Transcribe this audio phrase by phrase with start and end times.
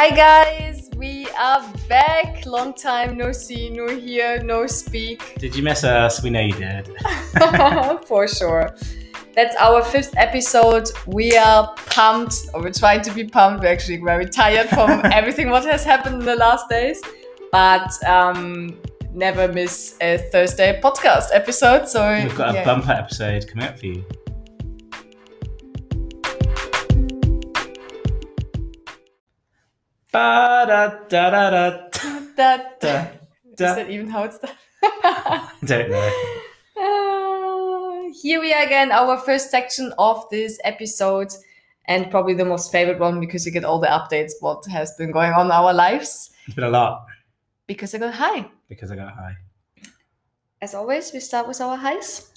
[0.00, 2.46] Hi guys, we are back.
[2.46, 5.34] Long time no see, no hear, no speak.
[5.40, 6.22] Did you miss us?
[6.22, 6.88] We know you did.
[8.06, 8.76] For sure.
[9.34, 10.88] That's our fifth episode.
[11.08, 13.64] We are pumped, or we're trying to be pumped.
[13.64, 17.02] We're actually very tired from everything what has happened in the last days.
[17.50, 18.80] But um,
[19.12, 21.88] never miss a Thursday podcast episode.
[21.88, 24.04] So We've got a bumper episode coming up for you.
[30.18, 31.88] Ba da da da da
[32.36, 33.06] That, da
[33.46, 34.50] is that even how it's done?
[35.64, 36.10] Don't know.
[36.76, 41.28] Uh, here we are again, our first section of this episode,
[41.86, 45.12] and probably the most favorite one because you get all the updates what has been
[45.12, 46.30] going on in our lives.
[46.46, 47.06] It's been a lot
[47.68, 48.50] Because I got high.
[48.68, 49.36] because I got high.
[50.60, 52.32] As always, we start with our highs,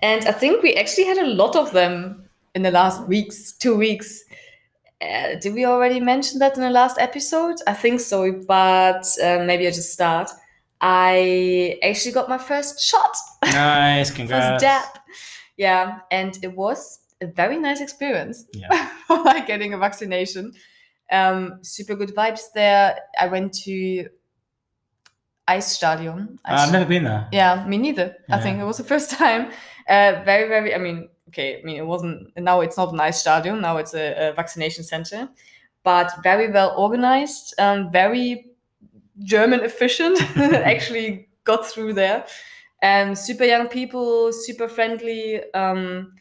[0.00, 3.76] and I think we actually had a lot of them in the last weeks, two
[3.76, 4.22] weeks.
[5.00, 7.56] Uh, did we already mention that in the last episode?
[7.66, 10.30] I think so, but uh, maybe I just start.
[10.80, 13.14] I actually got my first shot.
[13.44, 14.62] Nice, first congrats.
[14.62, 14.84] dab.
[15.56, 18.44] Yeah, and it was a very nice experience.
[18.52, 18.90] Yeah.
[19.08, 20.52] like getting a vaccination.
[21.10, 22.98] Um, super good vibes there.
[23.18, 24.08] I went to
[25.48, 26.38] Eisstadion.
[26.44, 27.28] I've never been there.
[27.32, 28.16] Yeah, me neither.
[28.30, 29.50] I think it was the first time.
[29.88, 30.74] Uh, very, very.
[30.74, 31.60] I mean, okay.
[31.60, 32.36] I mean, it wasn't.
[32.36, 33.60] Now it's not an ice stadium.
[33.60, 35.28] Now it's a, a vaccination center,
[35.82, 37.54] but very well organized.
[37.58, 38.46] Um, very
[39.18, 40.20] German efficient.
[40.36, 42.26] Actually, got through there.
[42.82, 45.42] And super young people, super friendly.
[45.52, 46.12] Um,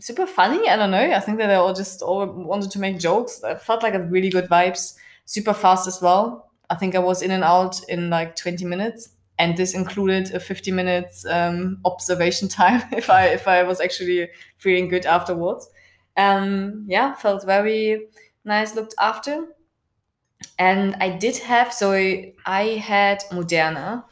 [0.00, 0.68] super funny.
[0.68, 1.12] I don't know.
[1.12, 3.42] I think that they all just all wanted to make jokes.
[3.44, 4.94] I felt like a really good vibes.
[5.24, 6.50] Super fast as well.
[6.68, 10.38] I think I was in and out in like 20 minutes and this included a
[10.38, 15.68] 50 minutes um, observation time if I if I was actually feeling good afterwards.
[16.16, 18.08] Um, yeah, felt very
[18.44, 19.46] nice, looked after,
[20.58, 21.92] and I did have so
[22.46, 24.04] I had Moderna,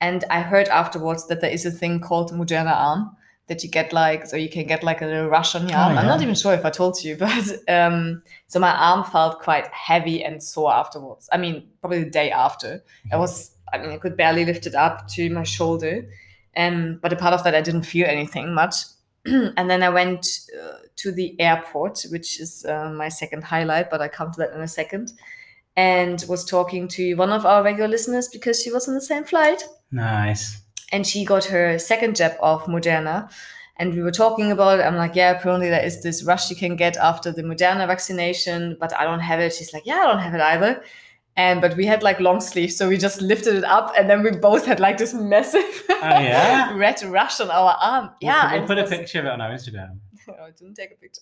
[0.00, 3.16] and I heard afterwards that there is a thing called Moderna arm
[3.48, 5.82] that you get like so you can get like a little rush on your Oh,
[5.82, 5.98] arm.
[5.98, 9.66] I'm not even sure if I told you, but um, so my arm felt quite
[9.68, 11.28] heavy and sore afterwards.
[11.32, 12.82] I mean, probably the day after.
[13.12, 16.08] I was, I mean, I could barely lift it up to my shoulder.
[16.56, 18.74] Um, but a part of that, I didn't feel anything much.
[19.24, 20.26] and then I went
[20.60, 24.52] uh, to the airport, which is uh, my second highlight, but I come to that
[24.52, 25.12] in a second.
[25.76, 29.24] And was talking to one of our regular listeners because she was on the same
[29.24, 29.62] flight
[29.92, 30.62] Nice.
[30.90, 33.30] and she got her second jab of Moderna.
[33.76, 34.84] And we were talking about it.
[34.84, 38.78] I'm like, yeah, apparently there is this rush you can get after the Moderna vaccination,
[38.80, 39.52] but I don't have it.
[39.52, 40.82] She's like, yeah, I don't have it either.
[41.38, 44.22] And but we had like long sleeves, so we just lifted it up, and then
[44.22, 46.74] we both had like this massive Oh, yeah?
[46.84, 48.10] red rush on our arm.
[48.22, 49.98] Yeah, We'll, we'll and put it a was- picture of it on our Instagram.
[50.28, 51.20] Oh, I didn't take a picture.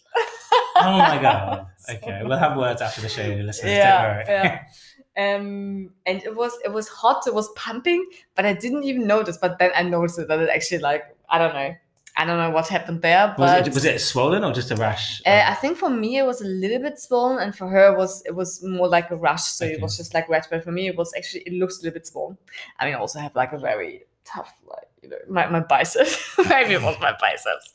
[0.76, 1.66] Oh my god.
[1.96, 3.70] Okay, we'll have words after the show, listeners.
[3.72, 5.34] yeah, yeah.
[5.36, 7.26] Um, and it was it was hot.
[7.26, 8.02] It was pumping,
[8.34, 9.36] but I didn't even notice.
[9.36, 11.74] But then I noticed that it actually like I don't know,
[12.16, 13.34] I don't know what happened there.
[13.38, 15.20] Was But it, was it swollen or just a rash?
[15.26, 17.98] uh, I think for me it was a little bit swollen, and for her it
[17.98, 19.74] was it was more like a rash, So Okay.
[19.74, 20.46] it was just like red.
[20.50, 22.38] But for me it was actually it looks a little bit swollen.
[22.78, 26.16] I mean, I also have like a very tough like you know my, my biceps.
[26.48, 27.72] Maybe it was my biceps.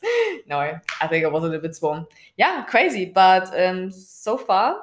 [0.48, 2.06] No, I think it was a little bit swollen.
[2.36, 3.04] Yeah, crazy.
[3.04, 4.76] But um, so far.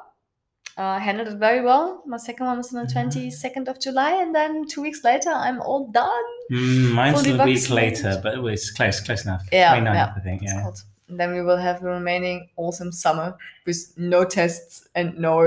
[0.78, 2.04] Uh, handled it very well.
[2.06, 2.94] My second one was on the Mhm.
[2.94, 6.28] 22nd of July, and then two weeks later, I'm all done.
[6.52, 9.44] Mm, mine's fully a week later, but it was close, close enough.
[9.52, 10.14] Yeah, 29th, yeah.
[10.16, 10.42] I think.
[10.44, 10.62] Yeah.
[10.62, 10.80] hot.
[11.10, 15.40] And then we will have the remaining awesome summer with no tests and no,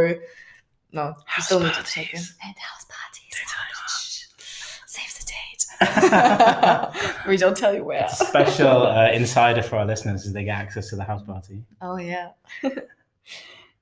[0.92, 2.20] no, we House still need to check in.
[2.44, 3.34] And house parties.
[4.00, 4.26] Shh.
[4.86, 7.26] Save the date.
[7.28, 8.04] we don't tell you where.
[8.06, 11.62] A special uh, insider for our listeners is they get access to the house party.
[11.80, 12.30] Oh yeah.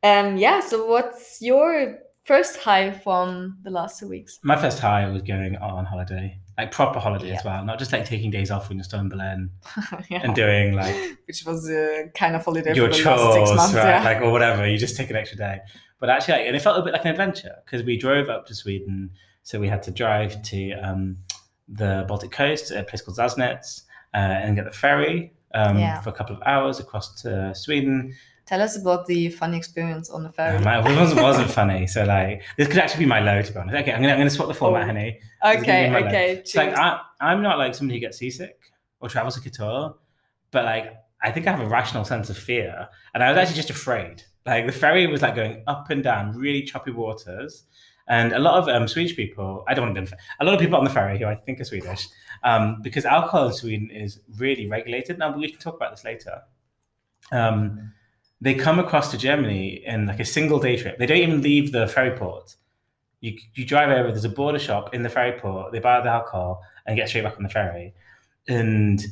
[0.03, 0.37] um.
[0.37, 0.61] Yeah.
[0.61, 4.39] So, what's your first high from the last two weeks?
[4.43, 8.05] My first high was going on holiday, like proper holiday as well, not just like
[8.05, 9.51] taking days off when you're still in Berlin
[10.11, 10.21] yeah.
[10.23, 10.95] and doing like
[11.27, 13.75] Which was a kind of holiday your for the last six chores, months.
[13.75, 13.85] right?
[13.89, 14.05] yeah.
[14.05, 14.69] Like or whatever.
[14.69, 15.61] You just take an extra day.
[16.01, 18.47] But actually, like, and it felt a bit like an adventure because we drove up
[18.47, 19.11] to Sweden,
[19.43, 21.17] so we had to drive to um,
[21.67, 23.83] the Baltic coast, a place called Sassnitz,
[24.15, 26.01] uh, and get the ferry um, Yeah.
[26.01, 28.15] for a couple of hours across to Sweden.
[28.49, 30.57] Tell us about the funny experience on the ferry.
[30.57, 31.87] Um, it wasn't, wasn't funny.
[31.87, 33.77] So like, this could actually be my low, to be honest.
[33.77, 35.21] Okay, I'm gonna, I'm gonna swap the format, honey.
[35.43, 35.91] This is gonna okay.
[35.91, 36.09] my.
[36.09, 36.31] Okay.
[36.37, 36.73] It's like.
[36.73, 38.59] I, I'm not like somebody who gets seasick
[39.01, 39.95] or travels to Qatar,
[40.51, 43.57] but like I think I have a rational sense of fear, and I was actually
[43.57, 44.23] just afraid.
[44.47, 47.65] Like the ferry was like going up and down really choppy waters,
[48.09, 49.63] and a lot of um, Swedish people.
[49.69, 50.11] I don't want to.
[50.11, 52.09] Be, a lot of people on the ferry who I think are Swedish,
[52.45, 55.19] um, because alcohol in Sweden is really regulated.
[55.19, 56.41] Now we can talk about this later.
[57.31, 57.93] Um,
[58.41, 60.99] they come across to Germany in like a single day trip.
[60.99, 62.55] They don't even leave the ferry port.
[63.21, 64.09] You you drive over.
[64.09, 65.73] There's a border shop in the ferry port.
[65.73, 67.95] They buy the alcohol and get straight back on the ferry.
[68.49, 69.03] And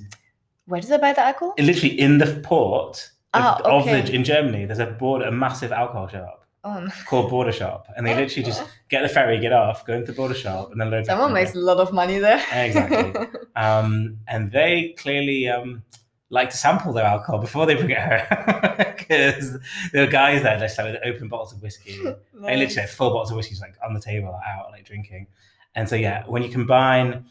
[0.66, 1.54] Where do they buy the alcohol?
[1.58, 5.72] literally in the port of, Ah, of the in Germany, there's a border, a massive
[5.72, 6.88] alcohol shop no.
[7.06, 10.12] called Border Shop, and they literally just get the ferry, get off, go into the
[10.16, 11.06] border shop, and then load.
[11.06, 12.42] Someone on makes a lot of money there.
[12.52, 13.26] Exactly.
[13.56, 15.82] Um, and they clearly um,
[16.28, 19.58] like to sample their alcohol before they bring it home because
[19.92, 21.98] there are guys there just like with open bottles of whiskey.
[22.02, 22.74] They literally Nice.
[22.76, 25.28] have full bottles of whiskey like on the table out like drinking.
[25.74, 27.26] And so yeah, when you combine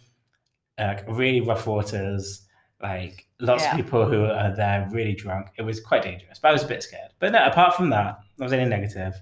[0.78, 2.42] uh, really rough waters,
[2.82, 3.72] like lots Yeah.
[3.72, 6.40] of people who are there really drunk, it was quite dangerous.
[6.40, 7.12] But I was a bit scared.
[7.20, 9.14] But no, apart from that, I was any negative.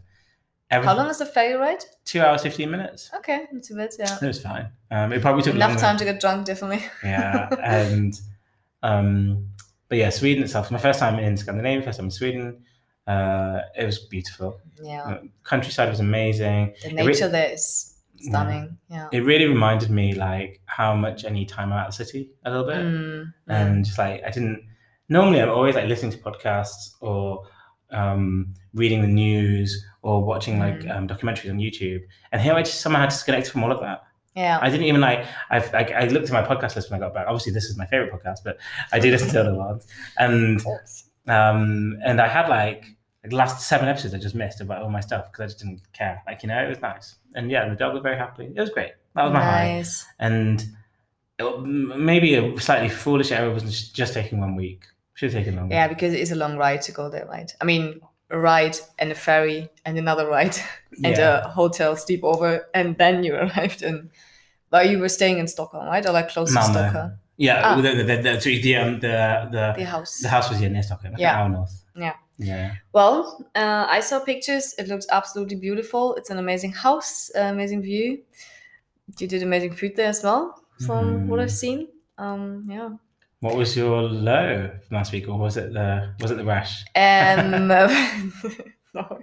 [0.71, 1.83] How long is the ferry ride?
[2.03, 3.11] Two hours fifteen minutes.
[3.17, 3.91] Okay, not too bad.
[3.99, 4.69] Yeah, It was fine.
[4.89, 5.81] Um, it probably took enough longer.
[5.81, 6.83] time to get drunk, definitely.
[7.03, 8.19] yeah and
[8.81, 9.49] um
[9.89, 12.63] but yeah sweden itself my first time in scandinavia first time in sweden
[13.07, 17.89] uh it was beautiful Yeah, Uh, countryside was amazing the it re- nature there is
[18.19, 18.77] stunning.
[18.89, 19.09] Yeah.
[19.11, 22.49] it really reminded me like how much i need time out of the city a
[22.51, 24.61] little bit Mm, and just like i didn't
[25.09, 27.43] normally i'm always like listening to podcasts or
[27.91, 30.91] um reading the news or watching like Mm.
[30.95, 32.01] um, documentaries on youtube
[32.31, 34.03] and here i just somehow had disconnected from all of that
[34.35, 34.59] yeah.
[34.61, 35.25] I didn't even like.
[35.49, 37.25] I've like I looked at my podcast list when I got back.
[37.27, 38.57] Obviously, this is my favorite podcast, but
[38.91, 39.87] I do listen to other ones,
[40.17, 40.61] and
[41.27, 42.85] um and I had like
[43.23, 45.59] like the last seven episodes I just missed about all my stuff because I just
[45.59, 46.21] didn't care.
[46.27, 48.51] Like you know, it was nice, and yeah, the dog was very happy.
[48.53, 48.91] It was great.
[49.15, 50.05] That was my high, nice.
[50.19, 50.65] and
[51.39, 54.85] it, maybe a slightly foolish error was just, just taking one week.
[55.13, 55.75] Should have taken longer.
[55.75, 57.53] Yeah, because it is a long ride to go there, right?
[57.61, 58.01] I mean,
[58.33, 60.55] a ride and a ferry and another ride
[61.05, 61.45] and yeah.
[61.45, 64.09] a hotel sleepover, and then you arrived in.
[64.71, 66.05] Well, you were staying in Stockholm, right?
[66.07, 67.61] Or like close to Stockholm, yeah.
[67.63, 67.75] Ah.
[67.75, 69.15] The, the, the, the, um, the,
[69.51, 70.19] the, the house.
[70.25, 71.33] the house was here near Stockholm, like Yeah.
[71.35, 71.75] an hour north.
[71.95, 72.15] Yeah.
[72.39, 72.73] Yeah.
[72.91, 73.19] Well,
[73.55, 74.73] uh, I saw pictures.
[74.79, 76.15] It looks absolutely beautiful.
[76.15, 78.23] It's an amazing house, uh, amazing view.
[79.19, 80.43] You did amazing food there as well,
[80.85, 81.43] from what Mm.
[81.43, 81.87] I've seen.
[82.17, 82.89] Um, yeah.
[83.43, 86.85] What was your low from last week, or was it the was it the rash?
[86.95, 87.67] Um,
[88.93, 89.19] no,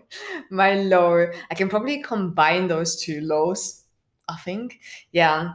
[0.50, 1.26] my low.
[1.50, 3.84] I can probably combine those two lows.
[4.28, 4.78] I think,
[5.10, 5.54] yeah,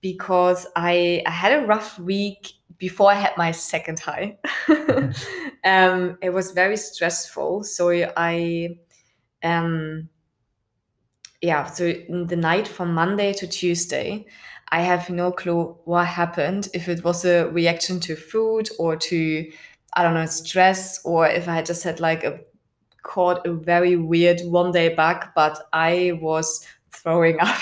[0.00, 4.38] because I I had a rough week before I had my second high.
[5.62, 8.78] um, it was very stressful, so I,
[9.42, 10.08] um,
[11.42, 11.66] yeah.
[11.66, 14.24] So in the night from Monday to Tuesday,
[14.68, 16.68] I have no clue what happened.
[16.74, 19.50] If it was a reaction to food or to
[19.94, 22.40] I don't know, stress, or if I just had like a
[23.02, 27.56] caught a very weird one day bug, but I was throwing up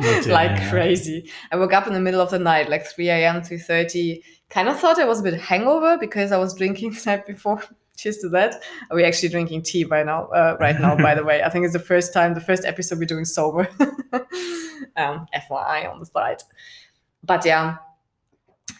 [0.00, 0.22] dear.
[0.24, 1.30] Oh, like crazy.
[1.52, 4.22] I woke up in the middle of the night, like 3 a.m., 3.30.
[4.50, 7.62] Kind of thought I was a bit hangover because I was drinking the night before.
[7.98, 8.62] Cheers to that.
[8.90, 10.26] We're we actually drinking tea by now?
[10.28, 11.42] Uh, right now, by the way.
[11.42, 13.68] I think it's the first time, the first episode we're doing sober.
[14.96, 16.42] um, FYI on the side.
[17.24, 17.78] But yeah,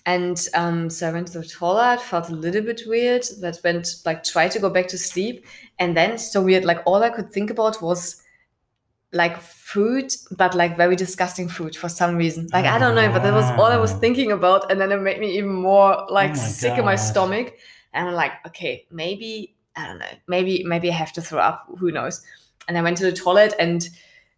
[0.07, 3.25] and um, so I went to the toilet, felt a little bit weird.
[3.41, 5.45] That went like tried to go back to sleep,
[5.81, 6.65] and then so weird.
[6.65, 8.23] Like all I could think about was
[9.13, 12.47] like food, but like very disgusting food for some reason.
[12.53, 13.99] Like I don't know, but that was all I was Ah.
[13.99, 17.55] thinking about, and then it made me even more like Oh sick in my stomach.
[17.93, 21.67] And I'm like, okay, maybe I don't know, maybe maybe I have to throw up.
[21.79, 22.23] Who knows?
[22.69, 23.89] And I went to the toilet and.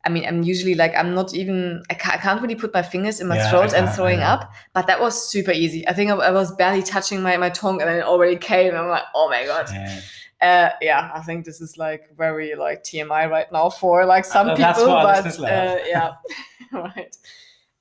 [0.03, 2.81] I mean, I'm usually like, I'm not even, I can't, I can't really put my
[2.81, 5.87] fingers in my Yeah, throat and throwing up but that was super easy.
[5.87, 8.75] I think I, I was barely touching my, my tongue and then it already came.
[8.75, 9.69] I'm like, oh my god.
[9.71, 10.01] Yeah.
[10.41, 14.49] Uh, yeah, I think this is like very like TMI right now for like some
[14.49, 16.13] Uh, people, that's what but uh, yeah,
[16.73, 17.15] right.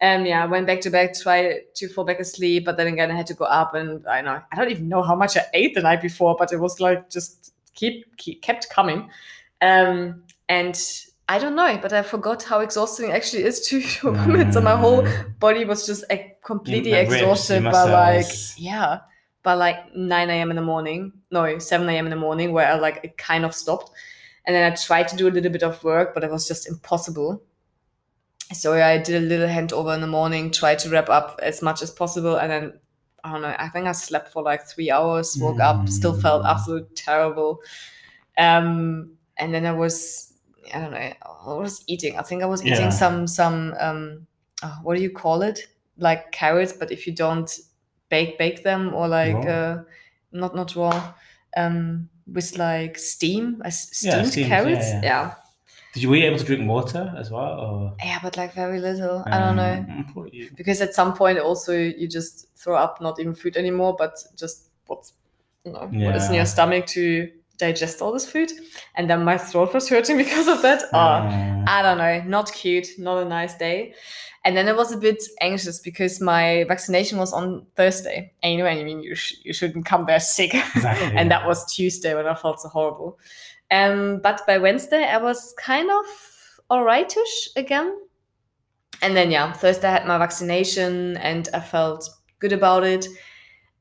[0.02, 3.12] Um, yeah, I went back to bed, tried to fall back asleep, but then again
[3.12, 5.46] I had to go up, and I know I don't even know how much I
[5.54, 9.10] ate the night before, but it was like just keep, keep kept coming,
[9.62, 10.80] um, and
[11.30, 13.82] I don't know, but I forgot how exhausting it actually is to
[14.14, 14.52] vomit.
[14.54, 15.08] So my whole
[15.40, 18.26] body was just like, completely exhausted by like
[18.58, 19.02] yeah
[19.44, 21.14] by like 9 a.m in the morning.
[21.30, 23.92] No 7 a.m in the morning where i like it kind of stopped.
[24.46, 26.68] And then i tried to do a little bit of work but it was just
[26.68, 27.44] impossible
[28.54, 31.82] so i did a little handover in the morning tried to wrap up as much
[31.82, 32.80] as possible and then
[33.24, 36.44] i don't know i think i slept for like three hours woke up still felt
[36.44, 36.50] Mm.
[36.50, 37.62] absolutely terrible
[38.38, 40.34] um and then i was
[40.74, 41.14] i don't know
[41.48, 42.90] i was eating i think i was eating Yeah.
[42.90, 44.28] some some um
[44.64, 47.50] oh, what do you call it like carrots but if you don't
[48.10, 49.80] bake bake them or like uh
[50.32, 51.14] not not raw
[51.58, 55.02] um with like steam as Yeah, steamed steamed, yeah, carrots yeah.
[55.04, 55.34] yeah.
[55.94, 57.60] Did you were you able to drink water as well?
[57.60, 60.50] Or yeah but like very little i don't know Um, you.
[60.56, 64.70] because at some point also you just throw up not even food anymore but just
[64.88, 65.14] what's
[65.66, 68.50] you know what is in your stomach to digest all this food,
[68.96, 70.82] and then my throat was hurting because of that.
[70.94, 71.68] Oh, Mm.
[71.68, 73.94] I don't know, not cute, not a nice day.
[74.46, 78.32] And then I was a bit anxious because my vaccination was on Thursday.
[78.42, 80.54] And you know, I mean, you, sh- you shouldn't come there sick.
[80.76, 81.18] Exactly.
[81.18, 83.20] and that was Tuesday when I felt so horrible.
[83.72, 86.06] Um, but by Wednesday, I was kind of
[86.70, 87.96] alrightish again.
[89.02, 92.10] And then, yeah, Thursday I had my vaccination and I felt
[92.40, 93.08] good about it.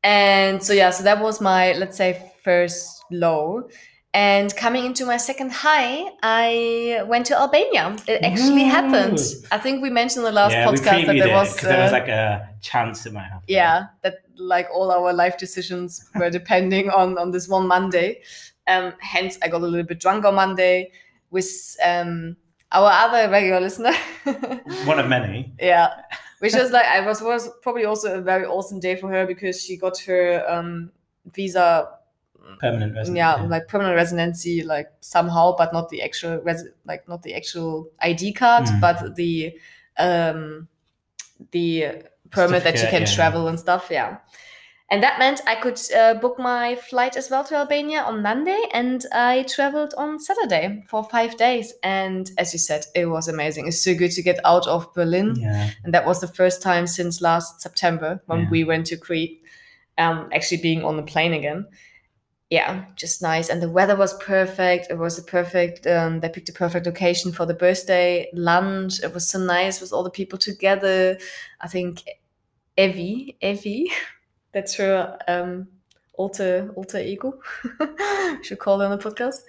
[0.04, 3.68] And so, yeah, so that was my, let's say, first low.
[4.14, 7.95] And coming into my second high, I went to Albania.
[8.07, 8.71] It actually Ooh.
[8.71, 9.18] happened.
[9.50, 11.83] I think we mentioned in the last yeah, podcast that there it was, because there
[11.83, 13.45] was uh, like a chance it might happen.
[13.49, 18.23] yeah, that like all our life decisions were depending on on this one Monday.
[18.69, 20.91] Um, hence, I got a little bit drunk on Monday
[21.31, 22.37] with um
[22.71, 23.93] our other regular listener.
[24.85, 25.53] One of many.
[25.61, 25.89] yeah,
[26.41, 29.63] which was like I was was probably also a very awesome day for her because
[29.63, 30.91] she got her um
[31.33, 31.89] visa
[32.61, 33.17] Permanent resident.
[33.19, 37.91] yeah, like permanent residency like somehow but not the actual res- like not the actual
[38.01, 38.81] id card Mm.
[38.81, 39.53] but the
[39.99, 40.67] um
[41.51, 44.19] the permit that you can yeah, travel and stuff yeah
[44.90, 48.62] and that meant i could uh, book my flight as well to albania on monday
[48.73, 53.66] and i traveled on saturday for five days and as you said it was amazing
[53.66, 55.71] it's so good to get out of berlin Yeah.
[55.85, 58.50] and that was the first time since last September when Yeah.
[58.50, 59.42] we went to Crete.
[59.99, 61.66] Um, actually being on the plane again.
[62.50, 64.87] Yeah, just nice, and the weather was perfect.
[64.90, 65.87] It was a perfect.
[65.88, 69.02] Um, they picked a perfect location for the birthday lunch.
[69.02, 71.18] It was so nice with all the people together.
[71.61, 72.04] I think
[72.76, 73.90] Evie, Evie,
[74.59, 75.69] that's her um,
[76.15, 77.41] alter alter ego.
[78.43, 79.41] should call her on the podcast.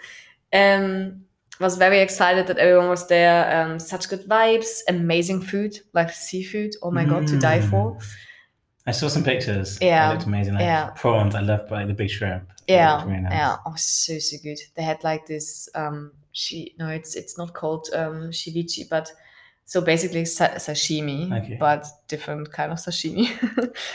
[0.53, 1.23] Um,
[1.59, 3.61] was very excited that everyone was there.
[3.61, 6.71] Um, such good vibes, amazing food, like seafood.
[6.81, 7.95] Oh my god, to die for.
[7.95, 8.13] Mm.
[8.87, 9.77] I saw some pictures.
[9.81, 10.09] Yeah.
[10.09, 10.53] It looked amazing.
[10.53, 10.89] Like Yeah.
[10.95, 11.35] prawns.
[11.35, 12.49] I love like the big shrimp.
[12.67, 13.33] Yeah, really nice.
[13.33, 13.55] yeah.
[13.65, 14.59] Oh, so so good.
[14.75, 15.69] They had like this.
[15.75, 19.11] Um, she no, it's it's not called um ceviche, but
[19.65, 21.57] so basically sa- sashimi, Okay.
[21.59, 23.25] but different kind of sashimi.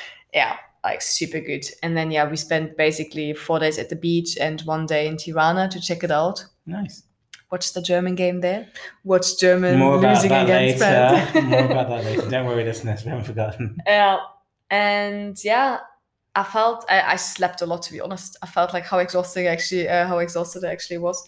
[0.35, 1.65] yeah, like super good.
[1.83, 5.17] And then yeah, we spent basically four days at the beach and one day in
[5.17, 6.45] Tirana to check it out.
[6.67, 7.03] Nice.
[7.51, 8.69] Watch the German game there.
[9.05, 11.27] Watch German More about losing that against later.
[11.33, 11.49] France.
[11.49, 12.31] More about that later.
[12.31, 13.05] Don't worry, listeners.
[13.05, 13.79] We haven't forgotten.
[13.87, 14.19] Yeah.
[14.71, 15.79] And yeah,
[16.35, 18.37] I felt I, I slept a lot to be honest.
[18.43, 21.27] I felt like how exhausting actually uh, how exhausted I actually was.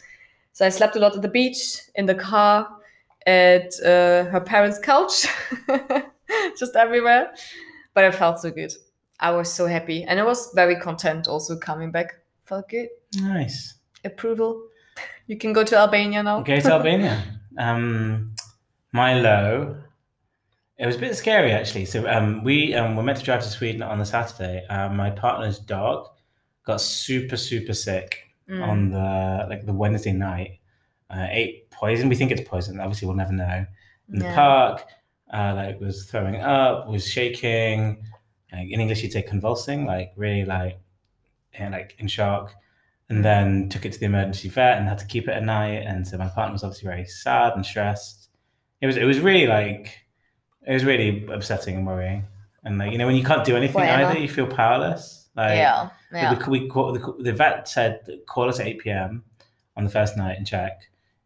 [0.52, 2.68] So I slept a lot at the beach, in the car,
[3.26, 5.26] at uh, her parents' couch,
[6.58, 7.34] just everywhere.
[7.94, 8.72] But I felt so good.
[9.20, 12.14] I was so happy, and I was very content also coming back.
[12.44, 12.88] Felt good.
[13.20, 13.74] Nice.
[14.04, 14.62] Approval.
[15.28, 16.40] You can go to Albania now.
[16.42, 17.22] Go to Albania.
[17.58, 18.32] Um,
[18.92, 19.76] my low.
[20.78, 21.84] It was a bit scary actually.
[21.86, 24.64] So um, we um, were meant to drive to Sweden on the Saturday.
[24.68, 26.06] Um, my partner's dog
[26.64, 28.62] got super super sick Mm.
[28.62, 30.60] on the like the Wednesday night.
[31.10, 32.08] Uh, ate poison.
[32.08, 32.78] We think it's poison.
[32.78, 33.66] Obviously, we'll never know.
[34.12, 34.84] In the park,
[35.34, 38.04] uh, like was throwing up, was shaking.
[38.52, 40.78] Like in English, you'd say convulsing, like really like,
[41.54, 42.54] and like in shock.
[43.08, 43.22] And mm-hmm.
[43.22, 45.84] then took it to the emergency vet and had to keep it at night.
[45.86, 48.30] And so my partner was obviously very sad and stressed.
[48.80, 50.00] It was it was really like
[50.66, 52.24] it was really upsetting and worrying.
[52.64, 55.28] And like you know when you can't do anything either, you feel powerless.
[55.36, 56.48] Like yeah, yeah.
[56.48, 59.22] we, we, call, the, the vet said call us at 8 p.m.
[59.76, 60.80] on the first night and check.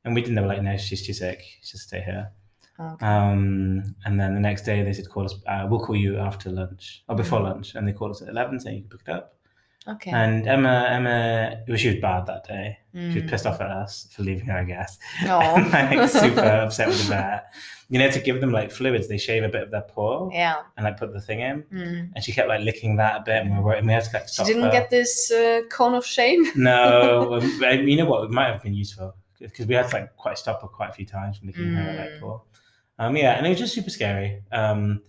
[0.05, 1.43] And we didn't know, like, no, she's too sick.
[1.61, 2.31] She's just stay here.
[2.81, 3.05] Okay.
[3.07, 6.49] Um, and then the next day they said, call us, uh, we'll call you after
[6.51, 7.45] lunch or before Mhm.
[7.45, 7.75] lunch.
[7.75, 9.35] And they called us at 11 saying you can pick it up.
[9.89, 10.11] okay.
[10.13, 12.79] And Emma, Emma, well, she was bad that day.
[12.95, 13.29] She was Mm.
[13.31, 14.99] pissed off at us for leaving her, I guess.
[15.27, 15.55] Aw.
[15.73, 17.53] like, super upset with the vet.
[17.89, 20.57] You know, to give them like fluids, they shave a bit of their paw yeah.
[20.77, 21.63] and like put the thing in.
[21.73, 22.11] Mm.
[22.15, 24.11] And she kept like licking that a bit, and we were and we had to
[24.13, 24.47] like stop.
[24.47, 24.73] She didn't her.
[24.73, 26.45] get this uh, cone of shame.
[26.57, 28.25] No, um, you know what?
[28.25, 30.93] It might have been useful because we had to like quite stop her quite a
[30.93, 32.21] few times from licking her like Mm.
[32.21, 32.41] paw.
[33.01, 34.43] Um, yeah, and it was just super scary.
[34.53, 35.03] Um,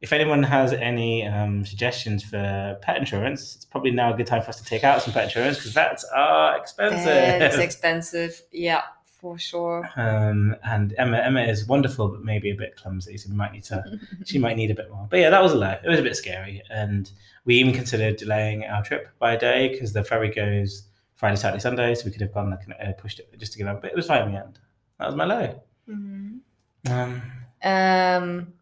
[0.00, 4.42] if anyone has any um, suggestions for pet insurance, it's probably now a good time
[4.42, 7.06] for us to take out some pet insurance because vets are expensive.
[7.54, 8.42] Is expensive.
[8.52, 9.88] Yeah, for sure.
[9.96, 13.64] um, and Emma, Emma is wonderful, but maybe a bit clumsy, so we might need
[13.64, 13.82] to.
[14.26, 15.06] she might need a bit more.
[15.08, 15.76] But yeah, that was a low.
[15.82, 17.10] It was a bit scary, and
[17.44, 21.60] we even considered delaying our trip by a day because the ferry goes Friday, Saturday,
[21.62, 23.80] Sunday, so we could have gone like uh, pushed it just to get out.
[23.80, 24.58] But it was fine in the end.
[24.98, 25.62] That was my low.
[25.88, 26.40] Mhm.
[26.90, 27.22] Um,
[27.64, 28.52] Um,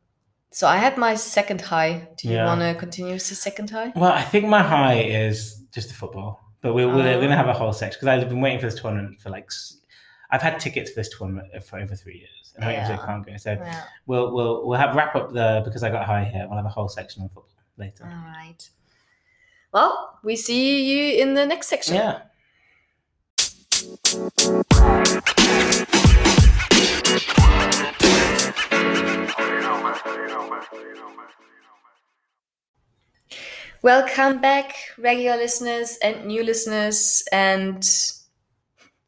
[0.50, 2.08] so I had my second high.
[2.16, 2.46] Do you Yeah.
[2.46, 3.92] want to continue with the second high?
[3.96, 7.18] well, I think my high is just the football, but we're, we're Oh.
[7.20, 9.50] going to have a whole section because I've been waiting for this tournament for like.
[10.30, 12.96] I've had tickets for this tournament for over three years, and I Yeah.
[13.04, 13.36] can't go.
[13.36, 13.82] So Yeah.
[14.06, 16.46] we'll we'll we'll have wrap up the because I got high here.
[16.48, 18.04] We'll have a whole section on football later.
[18.04, 18.68] All right.
[19.72, 21.96] Well, we see you in the next section.
[21.96, 22.20] Yeah.
[33.82, 37.86] Welcome back, regular listeners and new listeners, and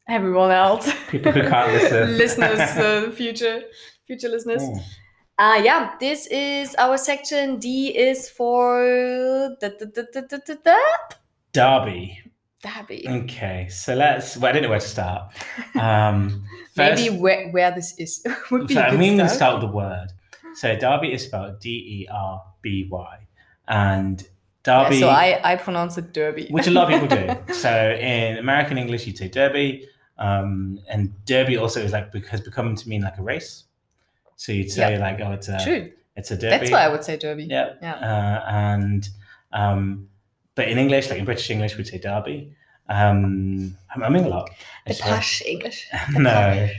[0.07, 0.89] everyone else.
[1.09, 2.17] People who can't listen.
[2.17, 3.63] listeners, uh, future
[4.05, 4.61] future listeners.
[4.61, 4.83] Mm.
[5.39, 7.59] Uh, yeah, this is our section.
[7.59, 10.77] D is for da, da, da, da, da, da, da.
[11.51, 12.26] Derby.
[12.75, 13.07] Derby.
[13.07, 14.35] Okay, so let's.
[14.37, 15.31] Well, I don't know where to start.
[15.79, 16.43] Um,
[16.75, 19.31] first, Maybe where, where this is would be so a I good mean, we start.
[19.31, 20.07] start with the word.
[20.55, 23.17] So Derby is spelled D E R B Y,
[23.67, 24.21] and
[24.65, 26.47] Yeah, Derby, so I, I pronounce it Derby.
[26.49, 27.53] which a lot of people do.
[27.53, 32.75] So in American English, you'd say Derby, um, and Derby also is like has become
[32.75, 33.63] to mean like a race.
[34.35, 35.91] So you'd say like, oh, it's a True.
[36.15, 36.49] it's a derby.
[36.57, 37.45] That's why I would say Derby.
[37.45, 37.73] Yeah.
[37.81, 37.95] Yeah.
[37.95, 39.07] Uh, and
[39.53, 40.09] um,
[40.55, 42.53] but in English, like in British English, we'd say Derby.
[42.89, 44.49] Um, I'm humming a lot.
[44.85, 45.87] The It's, posh English.
[46.13, 46.69] no.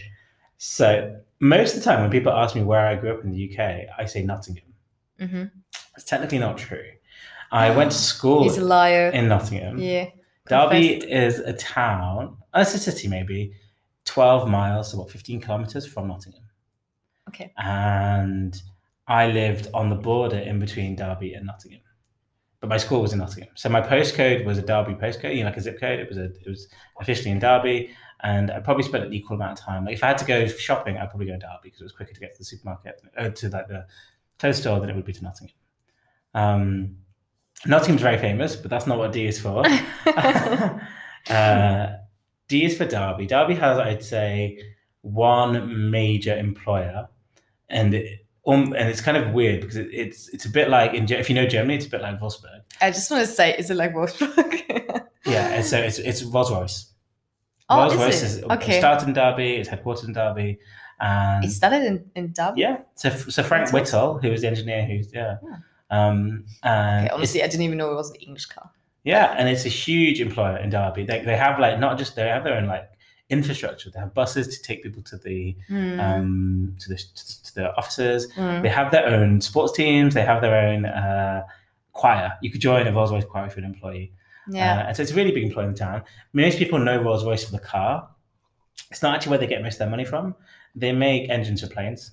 [0.56, 3.50] So most of the time, when people ask me where I grew up in the
[3.50, 4.64] UK, I say Nottingham.
[5.20, 5.44] hmm
[5.96, 6.84] It's technically not true.
[7.52, 9.08] I went to school He's a liar.
[9.10, 9.78] in Nottingham.
[9.78, 10.06] yeah.
[10.48, 13.52] Derby is a town, uh, it's a city maybe,
[14.06, 16.40] 12 miles, so what, 15 kilometers from Nottingham.
[17.28, 17.52] Okay.
[17.58, 18.58] And
[19.06, 21.82] I lived on the border in between Derby and Nottingham.
[22.60, 23.52] But my school was in Nottingham.
[23.54, 26.00] So my postcode was a Derby postcode, you know, like a zip code.
[26.00, 26.68] It was a, it was
[27.00, 27.90] officially in Derby.
[28.24, 29.84] And I probably spent an equal amount of time.
[29.84, 31.92] Like if I had to go shopping, I'd probably go to Derby because it was
[31.92, 33.86] quicker to get to the supermarket, uh, to like the
[34.40, 35.56] clothes store than it would be to Nottingham.
[36.34, 36.96] Um,
[37.66, 39.64] Nottingham's very famous, but that's not what D is for.
[41.28, 41.88] uh,
[42.48, 43.26] D is for Derby.
[43.26, 44.60] Derby has, I'd say,
[45.02, 47.08] one major employer,
[47.68, 50.94] and it, um, and it's kind of weird because it, it's it's a bit like
[50.94, 52.60] in if you know Germany, it's a bit like Wolfsburg.
[52.80, 55.02] I just want to say, is it like Wolfsburg?
[55.26, 56.90] Yeah, and so it's it's Rolls Royce.
[57.68, 58.26] Oh, Rolls is Royce it?
[58.38, 58.78] is Okay.
[58.78, 59.56] started in Derby.
[59.56, 60.58] It's headquartered in Derby,
[61.00, 62.62] and it started in, in Derby?
[62.62, 62.78] yeah.
[62.94, 65.36] So so Frank Whittle, who was the engineer, who's yeah.
[65.42, 65.56] Yeah.
[65.90, 68.70] Um, and Okay, honestly, I didn't even know it was an English car.
[69.04, 71.04] Yeah, and it's a huge employer in Derby.
[71.04, 72.88] They, they have like not just they have their own like
[73.30, 73.90] infrastructure.
[73.90, 76.00] They have buses to take people to the Hmm.
[76.00, 78.32] um to the to the offices.
[78.32, 78.62] Hmm.
[78.62, 80.14] They have their own sports teams.
[80.14, 81.42] They have their own uh,
[81.92, 82.32] choir.
[82.42, 84.12] You could join a Rolls Royce choir if you're an employee.
[84.50, 84.78] Yeah.
[84.78, 86.02] Uh, and so it's a really big employer in the town.
[86.32, 88.08] Most people know Rolls Royce for the car.
[88.90, 90.34] It's not actually where they get most of their money from.
[90.74, 92.12] They make engines for planes.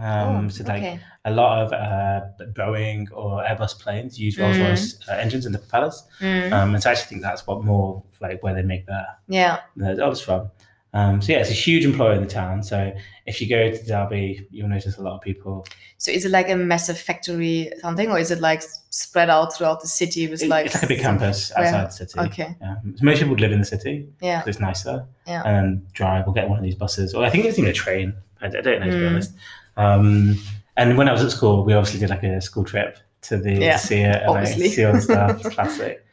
[0.00, 1.00] Um, oh, so like okay.
[1.26, 2.20] a lot of uh,
[2.52, 6.02] Boeing or Airbus planes use Rolls Royce uh, engines in the propellers.
[6.18, 6.52] Hmm.
[6.52, 9.60] Um, and so I actually think that's what more like where they make their yeah.
[9.76, 10.50] their jobs from.
[10.92, 12.62] Um, so yeah, it's a huge employer in the town.
[12.64, 12.92] So
[13.24, 15.64] if you go to Derby, you'll notice a lot of people.
[15.98, 19.82] So is it like a massive factory something, or is it like spread out throughout
[19.82, 20.66] the city with It- like?
[20.66, 22.18] it's like a big campus outside the city.
[22.20, 22.56] Okay.
[22.60, 22.76] Yeah.
[22.96, 24.38] So most people would live in the city Yeah.
[24.40, 25.06] because it's nicer.
[25.28, 25.42] Yeah.
[25.44, 28.14] And drive or get one of these buses, or I think it's even a train.
[28.42, 29.10] I, I don't know to be Mm.
[29.10, 29.32] honest.
[29.76, 30.38] Um,
[30.76, 33.54] and when I was at school, we obviously did like a school trip to the
[33.54, 35.40] Yeah, to see it, and like, see all the stuff.
[35.44, 36.04] It's classic.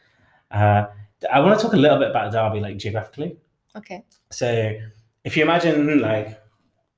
[0.50, 0.86] Uh,
[1.32, 3.36] I want to talk a little bit about Derby, like geographically.
[3.76, 4.04] Okay.
[4.30, 4.74] So
[5.24, 6.40] if you imagine like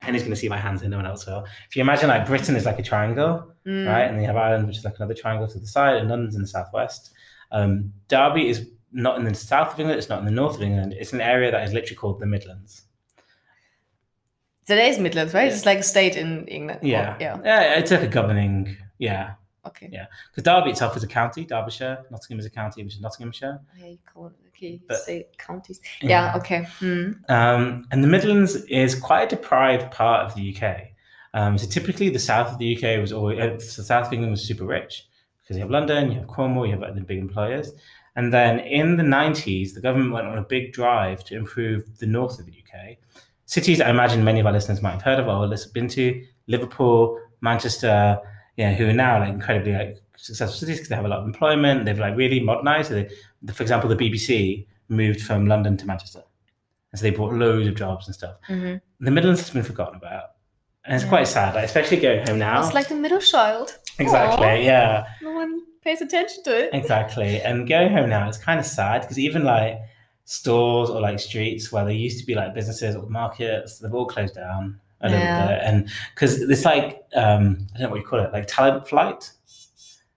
[0.01, 1.45] Henny's going to see my hands and no one else will.
[1.69, 3.87] If you imagine like Britain is like a triangle, Mm.
[3.87, 6.33] right, and you have Ireland, which is like another triangle to the side, and London's
[6.35, 7.11] in the southwest.
[7.51, 9.99] Um, Derby is not in the south of England.
[9.99, 10.95] It's not in the north of England.
[10.97, 12.85] It's an area that is literally called the Midlands.
[14.65, 15.51] Today's Midlands, right?
[15.51, 16.81] It's like a state in England.
[16.83, 17.37] or- Yeah, yeah.
[17.43, 17.79] yeah.
[17.79, 18.77] It's like a governing.
[18.99, 19.33] Yeah,
[19.65, 19.89] Okay.
[19.91, 20.07] Yeah.
[20.31, 21.45] Because Derby itself is a county.
[21.45, 23.59] Derbyshire, Nottingham is a county, which is Nottinghamshire.
[23.77, 25.79] Yeah, you call it, okay, you But- say counties.
[26.01, 26.61] Yeah, okay.
[26.79, 27.29] Mm.
[27.29, 30.93] Um, and the Midlands is quite a deprived part of the UK.
[31.35, 34.31] Um, so typically, the south of the UK was always uh, the south of England
[34.31, 35.07] was super rich
[35.41, 37.71] because you have London, you have Cornwall, you have like, the big employers.
[38.15, 42.05] And then in the 90s, the government went on a big drive to improve the
[42.07, 42.97] north of the UK.
[43.45, 47.19] Cities I imagine many of our listeners might have heard of or been to Liverpool,
[47.41, 48.19] Manchester,
[48.57, 51.25] yeah, who are now like incredibly like successful cities because they have a lot of
[51.25, 51.85] employment.
[51.85, 52.89] They've like really modernized.
[52.89, 53.05] So
[53.41, 56.21] they, for example, the BBC moved from London to Manchester.
[56.91, 58.35] And so they brought loads of jobs and stuff.
[58.47, 60.23] hmm The Midlands has been forgotten about.
[60.85, 61.09] And it's Yeah.
[61.09, 62.59] quite sad, like, especially going home now.
[62.65, 63.77] It's like the middle child.
[63.99, 64.53] exactly, Aw.
[64.55, 66.69] yeah, No one pays attention to it.
[66.73, 67.41] exactly.
[67.41, 69.79] And going home now, it's kind of sad because even like
[70.31, 74.05] stores or like streets where there used to be like businesses or markets, they've all
[74.05, 75.47] closed down a little Yeah.
[75.47, 75.59] bit.
[75.63, 79.29] And because it's like, um, I don't know what you call it, like talent flight.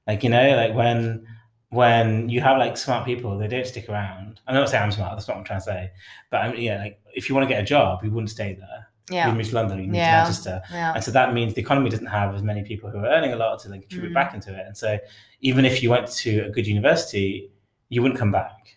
[0.07, 1.27] Like, you know, like when
[1.71, 4.41] when you have like smart people, they don't stick around.
[4.47, 5.91] I'm not saying I'm smart, that's not what I'm trying to say.
[6.31, 8.81] But I'm, yeah, like if you want to get a job, you wouldn't stay there.
[9.11, 9.29] Yeah.
[9.29, 10.11] You move to London, you move Yeah.
[10.11, 10.63] to Manchester.
[10.71, 10.93] Yeah.
[10.95, 13.37] And so that means the economy doesn't have as many people who are earning a
[13.37, 14.15] lot to then contribute Mm.
[14.21, 14.65] back into it.
[14.69, 14.99] And so
[15.41, 17.51] even if you went to a good university,
[17.89, 18.77] you wouldn't come back.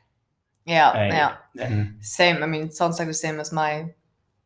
[0.68, 1.36] Yeah, yeah.
[1.66, 2.44] And Same.
[2.44, 3.94] I mean, it sounds like the same as my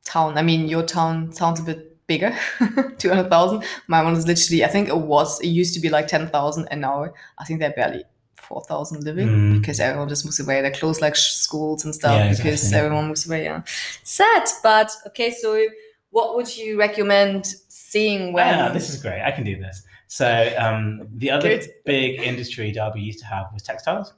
[0.05, 0.37] town.
[0.37, 2.35] I mean, your town sounds a bit bigger,
[2.99, 3.63] 200,000.
[3.87, 6.81] My one is literally, I think it was, it used to be like 10,000, and
[6.81, 7.07] now
[7.37, 8.03] I think they're barely
[8.35, 9.59] 4,000 living Mm.
[9.61, 10.61] because everyone just moves away.
[10.61, 12.77] They close like sh- schools and stuff Yeah, because exactly.
[12.79, 13.43] everyone moves away.
[13.45, 13.63] Yeah.
[14.03, 15.65] Sad, but okay, so
[16.09, 18.59] what would you recommend seeing when?
[18.59, 19.21] Ah, this is great.
[19.21, 19.83] I can do this.
[20.07, 21.69] So um, the other Good.
[21.85, 24.13] big industry Derby used to have was textiles.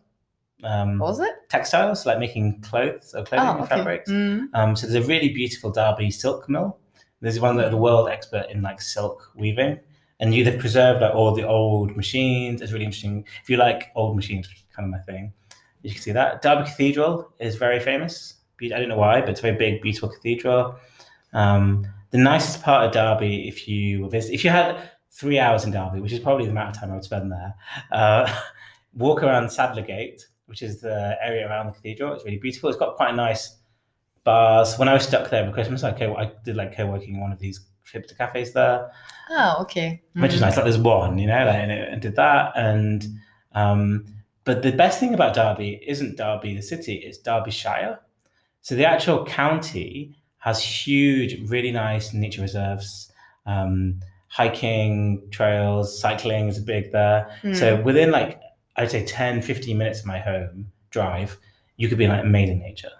[0.63, 1.33] Um, was it?
[1.49, 3.75] textiles, like making clothes or clothing Oh, okay.
[3.75, 4.09] fabrics.
[4.09, 4.47] Mm.
[4.53, 6.77] Um, so there's a really beautiful Derby silk mill.
[7.21, 9.79] There's one that the world expert in like silk weaving,
[10.19, 12.61] and you they've preserved like all the old machines.
[12.61, 13.25] It's really interesting.
[13.41, 15.33] If you like old machines, which is kind of my thing,
[15.83, 18.35] you can see that Derby Cathedral is very famous.
[18.61, 20.75] I don't know why, but it's a very big, beautiful cathedral.
[21.33, 24.77] Um, the nicest part of Derby, if you visit, if you had
[25.11, 27.55] three hours in Derby, which is probably the amount of time I would spend there,
[27.91, 28.33] uh,
[28.93, 32.13] walk around Sadlergate, which is the area around the cathedral.
[32.13, 32.69] It's really beautiful.
[32.69, 33.57] It's got quite a nice
[34.23, 34.77] bars.
[34.77, 37.31] When I was stuck there for Christmas, I, co- I did like co-working in one
[37.31, 37.61] of these
[37.93, 38.89] hipster cafes there,
[39.29, 40.01] Oh, okay.
[40.13, 40.41] which is Mm.
[40.45, 40.55] nice.
[40.55, 42.53] Like there's one, you know, like, and, it- and did that.
[42.55, 43.05] And
[43.53, 44.05] um,
[44.45, 47.99] but the best thing about Derby isn't Derby the city; it's Derbyshire.
[48.61, 53.11] So the actual county has huge, really nice nature reserves.
[53.45, 57.55] Um, hiking trails cycling is big there Mm.
[57.55, 58.39] so within like
[58.77, 61.37] i'd say 10 15 minutes of my home drive
[61.77, 62.91] you could be in like amazing nature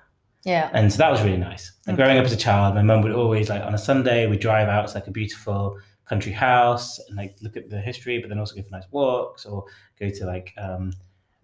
[0.43, 0.69] yeah.
[0.73, 1.71] and so that was really nice.
[1.87, 4.37] And growing up as a child, my mum would always like on a Sunday we
[4.37, 8.29] drive out to like a beautiful country house and like look at the history, but
[8.29, 9.65] then also go for nice walks or
[9.99, 10.91] go to like um,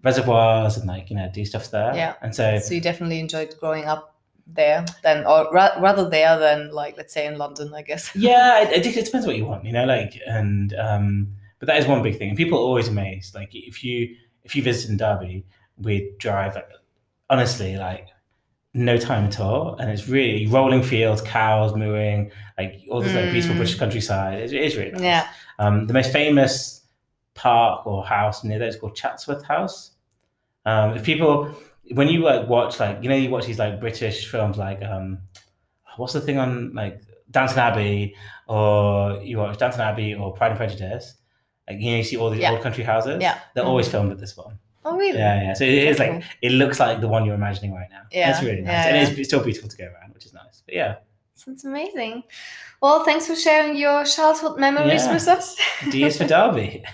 [0.04, 1.96] reservoirs and like you know do stuff there.
[1.96, 2.15] Yeah.
[2.22, 4.15] And so So you definitely enjoyed growing up
[4.46, 8.13] there, then, or ra- rather there than like let's say in London, I guess.
[8.15, 11.78] yeah, it, it, it depends what you want, you know, like and um, but that
[11.78, 12.30] is one big thing.
[12.30, 13.36] And people are always amazed.
[13.36, 15.45] Like if you if you visit in Derby,
[15.78, 16.69] we drive like,
[17.30, 18.08] honestly like
[18.74, 23.32] no time at all, and it's really rolling fields, cows mooing, like all this like
[23.32, 23.60] beautiful Mm.
[23.60, 24.39] British countryside.
[24.39, 25.02] It, it is really nice.
[25.02, 25.28] Yeah.
[25.58, 26.82] Um, the most famous
[27.34, 29.91] park or house near there is called Chatsworth House.
[30.65, 31.56] Um, if people,
[31.93, 35.19] when you like watch like you know you watch these like British films like um,
[35.98, 38.15] what's the thing on like Downton Abbey
[38.48, 41.15] or you watch Downton Abbey or Pride and Prejudice,
[41.69, 42.51] like you know you see all these Yeah.
[42.51, 43.17] old country houses.
[43.21, 43.38] Yeah.
[43.53, 43.91] they're always Mhm.
[43.91, 44.58] filmed at this one.
[44.86, 45.17] Oh really?
[45.19, 45.53] Yeah, yeah.
[45.53, 48.01] So it is like it looks like the one you're imagining right now.
[48.12, 49.03] Yeah, it's really nice, yeah, and yeah.
[49.10, 50.63] it's, it's still beautiful to go around, which is nice.
[50.65, 50.95] But yeah,
[51.36, 52.23] Sounds amazing.
[52.82, 55.13] Well, thanks for sharing your childhood memories Yeah.
[55.13, 55.55] with us.
[55.91, 56.84] D is for Derby.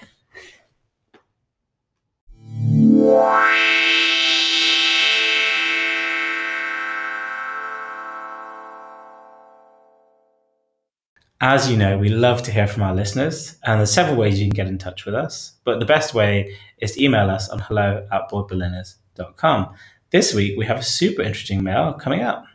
[11.41, 14.45] As you know, we love to hear from our listeners, and there's several ways you
[14.45, 15.56] can get in touch with us.
[15.65, 19.74] But the best way is to email us on hello at boredberliners.com.
[20.12, 22.45] This week, we have a super interesting mail coming up.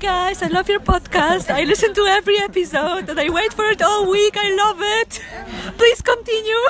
[0.00, 1.50] Guys, I love your podcast.
[1.50, 4.34] I listen to every episode and I wait for it all week.
[4.36, 5.22] I love it.
[5.78, 6.62] Please continue.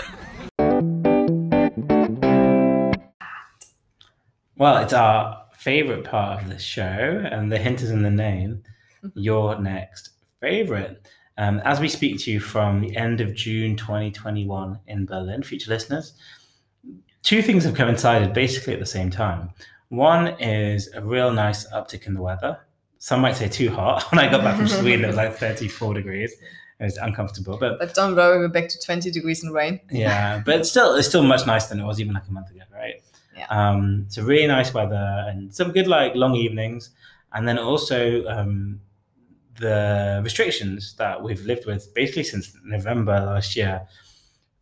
[4.59, 6.83] Well, it's our favorite part of the show,
[7.31, 8.62] and the hint is in the name.
[9.03, 9.19] Mm-hmm.
[9.19, 11.09] Your next favorite.
[11.38, 15.70] Um, as we speak to you from the end of June 2021 in Berlin, future
[15.70, 16.14] listeners,
[17.22, 19.51] two things have coincided basically at the same time.
[19.88, 22.59] One is a real nice uptick in the weather.
[22.99, 24.03] Some might say too hot.
[24.11, 26.33] When I got back from Sweden, it was like 34 degrees.
[26.81, 29.81] It was uncomfortable, but But don't worry, we're back to 20 degrees and rain.
[29.90, 32.51] yeah, but it's still it's still much nicer than it was even like a month
[32.51, 33.03] ago, right?
[33.37, 33.46] Yeah.
[33.49, 36.90] Um, so really nice weather and some good like long evenings,
[37.33, 38.81] and then also um,
[39.59, 43.87] the restrictions that we've lived with basically since November last year.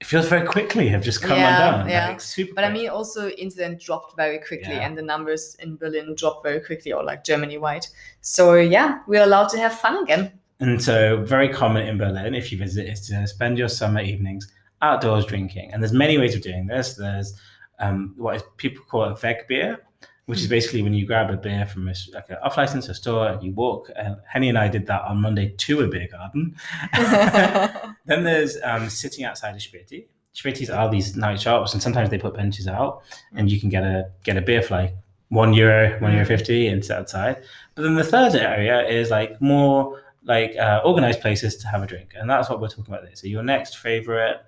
[0.01, 1.89] It feels very quickly have just come Yeah, undone.
[1.89, 2.09] yeah.
[2.09, 4.87] Like, super But I mean, also incident dropped very quickly, Yeah.
[4.87, 7.87] and the numbers in Berlin dropped very quickly, or like Germany wide.
[8.21, 10.33] So yeah, we're allowed to have fun again.
[10.61, 14.53] And so, very common in Berlin, if you visit, is to spend your summer evenings
[14.83, 15.73] outdoors drinking.
[15.73, 16.95] And there's many ways of doing this.
[16.95, 17.35] There's
[17.81, 19.79] um, what is, people call a Wegbier,
[20.27, 22.95] which is basically when you grab a beer from a, like an off license or
[22.95, 23.91] store and you walk.
[23.95, 26.57] And Henny and I did that on Monday to a beer garden.
[28.07, 30.07] then there's um, sitting outside a Späti.
[30.35, 33.03] Spätis are these night shops, and sometimes they put benches out,
[33.37, 34.97] and you can get a get a beer for like
[35.29, 37.45] one euro, one euro fifty, and sit outside.
[37.77, 41.87] But then the third area is like more like uh, organized places to have a
[41.87, 43.15] drink, and that's what we're talking about there.
[43.15, 44.41] So your next favorite,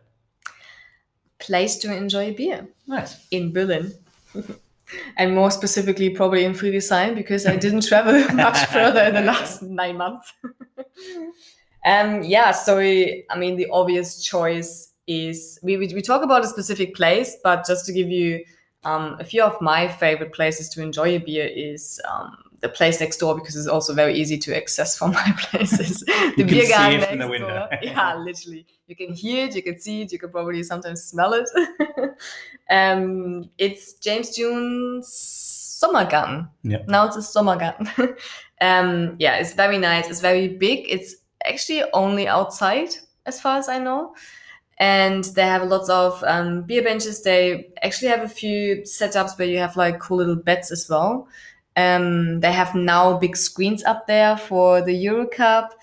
[1.39, 3.27] Place to enjoy beer nice.
[3.31, 3.93] in Berlin.
[5.17, 9.63] and more specifically, probably in Friedrichshain, because I didn't travel much further in the last
[9.63, 10.33] nine months.
[11.87, 16.45] um, yeah, so we, I mean, the obvious choice is we, we, we talk about
[16.45, 18.45] a specific place, but just to give you
[18.87, 23.01] Um, a few of my favorite places to enjoy a beer is um, the place
[23.01, 26.01] next door because it's also very easy to access from my places.
[26.01, 27.49] the You can beer see garden next the window.
[27.49, 27.69] door.
[27.83, 28.67] Yeah, literally.
[28.87, 31.49] You can hear it, you can see it, you can probably sometimes smell it.
[32.71, 35.09] um, it's James June's
[35.83, 36.49] Sommergarten.
[36.63, 36.79] Yeah.
[36.87, 38.17] Now it's a Sommergarten.
[38.61, 40.09] um, yeah, it's very nice.
[40.09, 40.87] It's very big.
[40.89, 42.91] It's actually only outside,
[43.27, 44.15] as far as I know.
[44.79, 47.23] And they have lots of um, beer benches.
[47.23, 51.29] They actually have a few setups where you have like cool little beds as well.
[51.77, 55.75] Um, they have now big screens up there for the Euro Cup.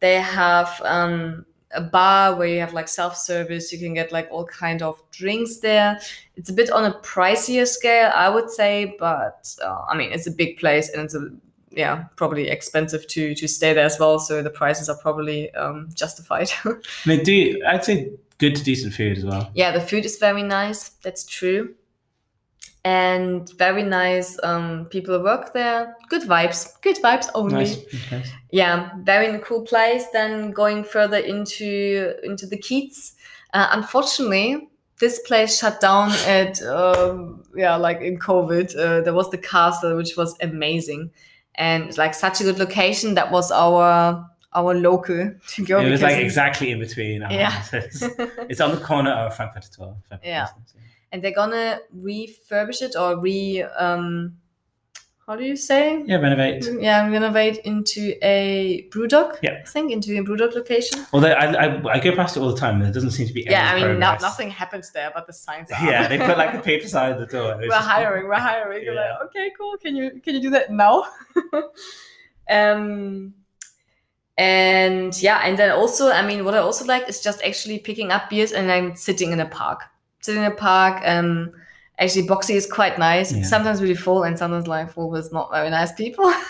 [0.00, 3.72] They have um, a bar where you have like self service.
[3.72, 6.00] You can get like all kind of drinks there.
[6.36, 10.26] It's a bit on a pricier scale, I would say, but uh, I mean it's
[10.26, 11.28] a big place and it's a
[11.70, 14.18] yeah probably expensive to to stay there as well.
[14.18, 16.50] So the prices are probably um, justified.
[17.06, 17.60] They do.
[17.66, 19.50] I'd say good to decent food as well.
[19.54, 20.88] yeah, the food is very nice.
[21.02, 21.74] That's true.
[22.84, 25.94] And very nice um, people work there.
[26.08, 26.80] Good vibes.
[26.80, 27.54] Good vibes only.
[27.54, 28.10] Nice.
[28.10, 28.30] nice.
[28.50, 33.12] yeah very cool place then going further into into the Kiez
[33.54, 34.68] uh, unfortunately
[35.00, 39.96] this place shut down at um, yeah like in covid uh, there was the castle
[39.96, 41.10] which was amazing
[41.56, 46.02] and like such a good location that was our our local to go It was
[46.02, 47.62] like exactly in between our Yeah.
[48.50, 49.96] It's on the corner of Frankfurt 12.
[50.08, 50.48] Frankfurt Yeah.
[51.12, 54.38] And they're gonna refurbish it or re um
[55.26, 56.66] how do you say Yeah, renovate.
[56.80, 59.60] yeah renovate into a brewdog Yeah.
[59.62, 62.58] i think into a brewdog location Although I, I, I go past it all the
[62.58, 65.10] time and there doesn't seem to be any yeah i mean no, nothing happens there
[65.14, 67.56] but the signs are Yeah, they put like a paper sign at the door.
[67.56, 69.12] We're hiring we're hiring You're Yeah.
[69.12, 71.04] like okay cool can you can you do that now
[72.50, 73.34] um
[74.38, 78.10] and yeah and then also i mean what i also like is just actually picking
[78.10, 79.80] up beers and then sitting in a park
[80.22, 81.50] sitting in a park um
[81.98, 83.32] actually Boxi is quite nice.
[83.32, 83.42] Yeah.
[83.42, 86.32] sometimes really full and sometimes like full with not very nice people.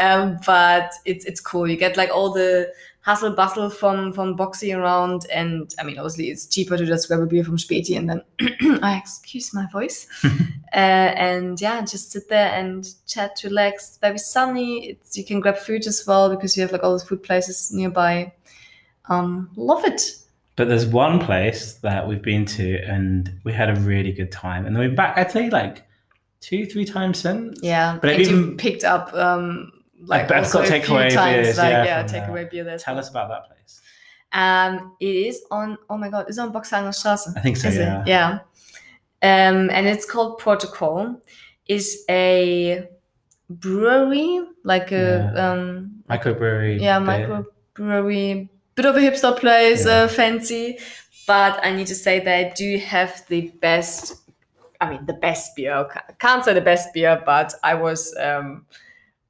[0.00, 1.68] Um but it's it's cool.
[1.68, 6.28] You get like all the hustle bustle from from Boxi around and i mean obviously
[6.30, 8.22] it's cheaper to just grab a beer from späti and then
[8.82, 10.06] I excuse my voice.
[10.72, 13.98] Uh, and yeah just sit there and chat relax.
[14.00, 14.90] Very sunny.
[14.90, 17.72] It's you can grab food as well because you have like all those food places
[17.72, 18.32] nearby.
[19.08, 20.00] Um love it
[20.60, 24.66] But there's one place that we've been to and we had a really good time.
[24.66, 25.84] And then we're back, I'd say like
[26.42, 27.58] two, three times since.
[27.62, 29.72] yeah But I've even- picked up um
[30.04, 33.46] like, I've got takeaway beers, like yeah, yeah takeaway beer there Tell us about that
[33.46, 33.80] place.
[34.32, 35.78] Um, it is on.
[35.88, 37.32] Oh my god, it's on Boxhagener Straße.
[37.36, 37.80] I think so, Is it?
[37.80, 38.04] yeah.
[38.06, 39.48] Yeah.
[39.48, 41.20] Um, and it's called Protokoll.
[41.66, 42.86] Is a
[43.48, 45.50] brewery, like a Yeah.
[45.52, 46.80] um, Microbrewery.
[46.80, 48.48] yeah, microbrewery,
[48.80, 50.04] bit of a hipster place, Yeah.
[50.04, 50.78] uh, fancy.
[51.26, 54.14] But I need to say they do have the best.
[54.80, 55.74] I mean, the best beer.
[55.74, 58.66] I can't say the best beer, but I was um,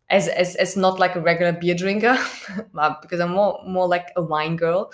[0.08, 2.16] as as as not like a regular beer drinker,
[3.02, 4.92] because I'm more more like a wine girl.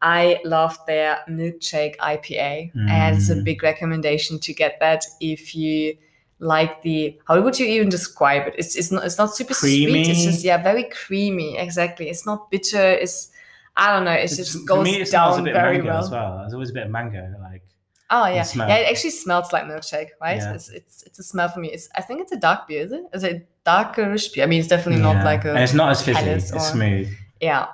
[0.00, 3.44] I love their milkshake IPA, and it's a Mm.
[3.44, 5.96] big recommendation to get that if you
[6.40, 8.54] like the how would you even describe it?
[8.58, 9.88] It's it's not it's not super sweet.
[9.88, 10.24] It's Creamy.
[10.24, 11.58] just yeah, very creamy.
[11.58, 12.08] Exactly.
[12.08, 12.90] It's not bitter.
[13.04, 13.30] It's
[13.78, 14.12] I don't know.
[14.12, 16.04] It It's- just for goes me, it smells down a bit very mango well.
[16.04, 16.38] as well.
[16.40, 17.22] There's always a bit of mango.
[17.40, 17.62] Like,
[18.10, 18.76] Oh yeah, yeah.
[18.76, 20.38] It actually smells like milkshake, right?
[20.38, 20.54] Yeah.
[20.54, 21.68] It's, it's it's a smell for me.
[21.72, 22.82] It's I think it's a dark beer.
[22.84, 23.02] Is it?
[23.12, 24.44] Is it darkerish beer?
[24.44, 26.20] I mean, it's definitely not like a And it's not as fizzy.
[26.36, 27.08] It's or- smooth.
[27.40, 27.66] yeah,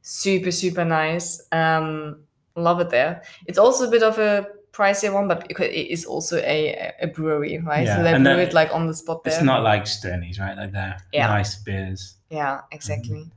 [0.00, 1.42] super super nice.
[1.52, 2.20] Um,
[2.54, 3.22] love it there.
[3.46, 7.08] It's also a bit of a pricier one, but because it is also a a
[7.08, 7.84] brewery, right?
[7.86, 9.34] Yeah, So they and brew it like on the spot there.
[9.34, 10.56] It's not like Sternies, right?
[10.56, 11.26] Like they're Yeah.
[11.26, 12.14] nice beers.
[12.30, 13.30] Yeah, exactly.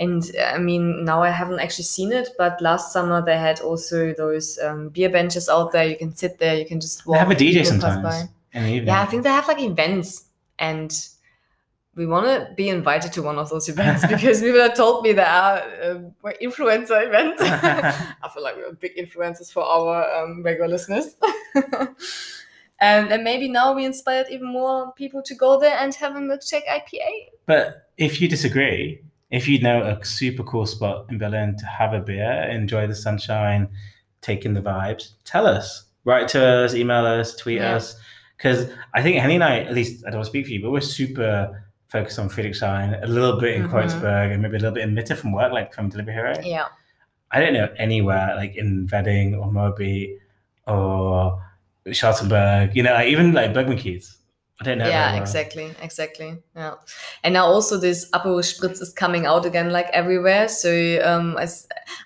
[0.00, 3.60] And uh, I mean, now I haven't actually seen it, but last summer they had
[3.60, 5.86] also those um, beer benches out there.
[5.86, 7.16] You can sit there, you can just walk.
[7.16, 8.28] They have a DJ sometimes.
[8.52, 10.24] Yeah, I think they have like events,
[10.58, 10.92] and
[11.96, 15.12] we want to be invited to one of those events because people have told me
[15.12, 17.40] there are um, were influencer events.
[17.42, 21.14] I feel like we're big influencers for our um, regular listeners.
[21.54, 21.88] and,
[23.12, 26.66] and maybe now we inspired even more people to go there and have a milkshake
[26.68, 27.28] IPA.
[27.46, 29.00] But if you disagree,
[29.34, 32.94] if you know a super cool spot in Berlin to have a beer, enjoy the
[32.94, 33.68] sunshine,
[34.20, 35.84] take in the vibes, tell us.
[36.04, 37.74] Write to us, email us, tweet Yeah.
[37.76, 37.96] us.
[38.36, 40.62] Because I think Henny and I, at least I don't want to speak for you,
[40.62, 43.70] but we're super focused on Friedrichshain, a little bit in Mhm.
[43.70, 46.34] Kreuzberg, and maybe a little bit in Mitte from work, like from Delivery Hero.
[46.42, 46.66] Yeah.
[47.30, 50.18] I don't know anywhere like in Wedding or Moabit
[50.66, 51.42] or
[51.88, 54.16] Charlottenburg, you know, like even like Bergmannkiez.
[54.60, 54.86] I don't know.
[54.86, 56.38] yeah, exactly, exactly.
[56.54, 56.74] Yeah,
[57.24, 60.48] and now also this Aperol Spritz is coming out again, like everywhere.
[60.48, 61.36] So, um,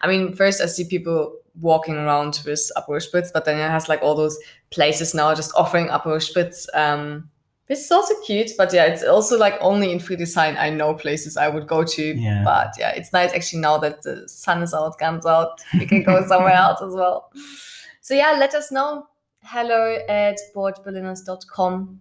[0.01, 3.89] i mean, first I see people walking around with Aperol Spritz, but then it has
[3.89, 4.39] like all those
[4.71, 6.67] places now just offering Aperol Spritz.
[6.75, 7.31] Um,
[7.69, 10.57] which is also cute, but yeah, it's also like only in Friedrichshain.
[10.57, 12.03] I know places I would go to.
[12.03, 12.43] Yeah.
[12.43, 16.03] But yeah, it's nice actually now that the sun is out, guns out, we can
[16.03, 17.31] go somewhere else as well.
[18.01, 19.07] So yeah, let us know.
[19.43, 22.01] Hello at boredberliners.com.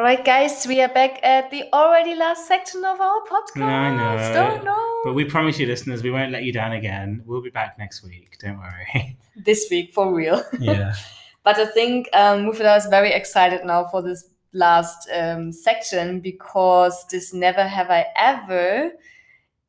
[0.00, 3.62] All right, guys, we are back at the already last section of our podcast.
[3.62, 4.32] I know.
[4.32, 5.00] Don't know.
[5.04, 7.22] But we promise you, listeners, we won't let you down again.
[7.26, 8.38] We'll be back next week.
[8.40, 9.18] Don't worry.
[9.36, 10.42] this week for real.
[10.58, 10.94] yeah.
[11.44, 17.04] But I think um, Mufida is very excited now for this last um, section because
[17.10, 18.92] this Never Have I Ever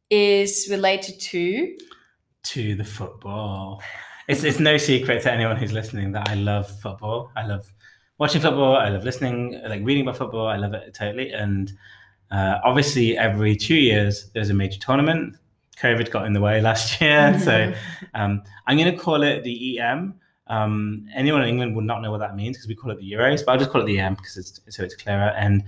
[0.10, 1.76] is related to.
[2.44, 3.84] To the football.
[4.30, 7.34] It's, it's no secret to anyone who's listening that I love football.
[7.36, 7.70] I love
[8.22, 8.76] watching football.
[8.76, 10.46] I love listening, like reading about football.
[10.46, 11.32] I love it totally.
[11.32, 11.74] And
[12.30, 15.38] uh, obviously, every two years, there's a major tournament.
[15.80, 17.40] COVID got in the way last year.
[17.40, 17.74] so
[18.14, 20.14] um, I'm going to call it the EM.
[20.46, 23.12] Um, anyone in England would not know what that means because we call it the
[23.12, 25.34] Euros, but I'll just call it the EM because it's so it's clearer.
[25.36, 25.64] And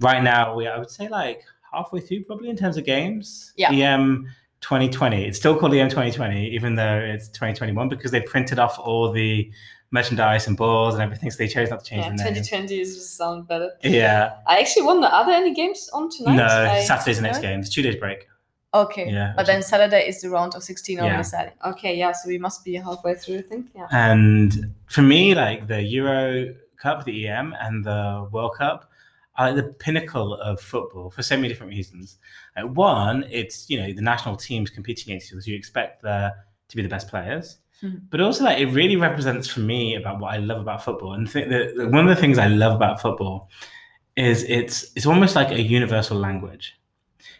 [0.00, 3.54] right now, we I would say like halfway through probably in terms of games.
[3.56, 3.72] Yeah.
[3.72, 4.28] EM
[4.60, 5.24] 2020.
[5.24, 9.50] It's still called EM 2020, even though it's 2021 because they printed off all the
[9.94, 12.34] merchandise and balls and everything, so they chose not to change Yeah, the name.
[12.34, 13.70] 2020 is just sound better.
[13.82, 14.34] Yeah.
[14.46, 16.34] I actually wonder, are there any games on tonight?
[16.34, 17.60] No, I- Saturday's the next game.
[17.60, 18.26] It's two days break.
[18.74, 19.08] Okay.
[19.08, 21.18] Yeah, But then Saturday is the round of 16 on Yeah.
[21.18, 21.54] the Saturday.
[21.64, 23.66] Okay, yeah, so we must be halfway through, I think.
[23.74, 23.86] Yeah.
[23.92, 28.90] And for me, like the Euro Cup, the EM, and the World Cup
[29.36, 32.18] are like the pinnacle of football for so many different reasons.
[32.56, 36.32] Like one, it's you know the national teams competing against you, so you expect there
[36.68, 37.58] to be the best players.
[37.82, 38.02] Mhm.
[38.10, 41.14] But also, like it really represents for me about what I love about football.
[41.14, 43.50] And th- the, one of the things I love about football
[44.16, 46.74] is it's it's almost like a universal language.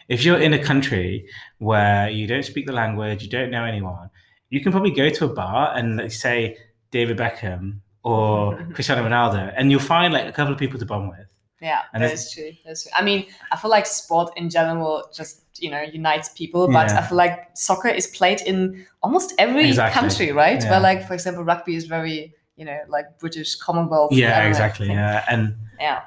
[0.08, 4.10] If you're in a country where you don't speak the language, you don't know anyone,
[4.50, 6.58] you can probably go to a bar and let's say
[6.90, 11.10] David Beckham or Cristiano Ronaldo, and you'll find like a couple of people to bond
[11.10, 11.26] with.
[11.68, 12.52] Yeah, And that is true.
[12.64, 12.92] That's true.
[12.94, 13.20] I mean,
[13.52, 16.98] I feel like sport in general just you know unites people, but Yeah.
[16.98, 18.58] I feel like soccer is played in
[19.02, 20.00] almost every Exactly.
[20.00, 20.60] country, right?
[20.62, 20.70] Yeah.
[20.70, 22.18] Where like, for example, rugby is very
[22.56, 24.12] you know like British Commonwealth.
[24.12, 24.88] Yeah, exactly.
[24.88, 25.42] Yeah, and
[25.80, 26.00] Yeah.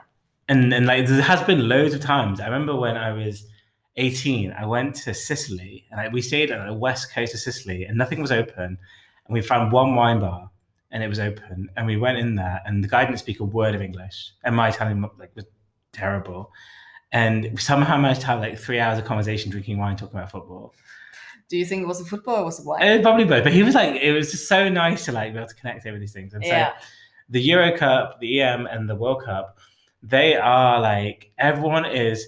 [0.52, 2.40] and and like there has been loads of times.
[2.40, 3.36] I remember when I was
[3.96, 7.80] 18, I went to Sicily and I, we stayed at the west coast of Sicily
[7.86, 8.78] and nothing was open.
[9.26, 10.52] And we found one wine bar
[10.92, 11.70] and it was open.
[11.76, 14.32] And we went in there and the guy didn't speak a word of English.
[14.44, 15.46] And my Italian like was
[15.92, 16.52] terrible.
[17.12, 20.74] And somehow managed to have like three hours of conversation drinking wine talking about football.
[21.50, 23.00] Do you think it was a football or was it wine?
[23.00, 25.40] Uh, probably both, but he was like, it was just so nice to like be
[25.40, 26.34] able to connect over these things.
[26.34, 26.74] And so yeah.
[27.30, 29.58] the Euro Cup, the EM, and the World Cup,
[30.04, 32.28] they are like everyone is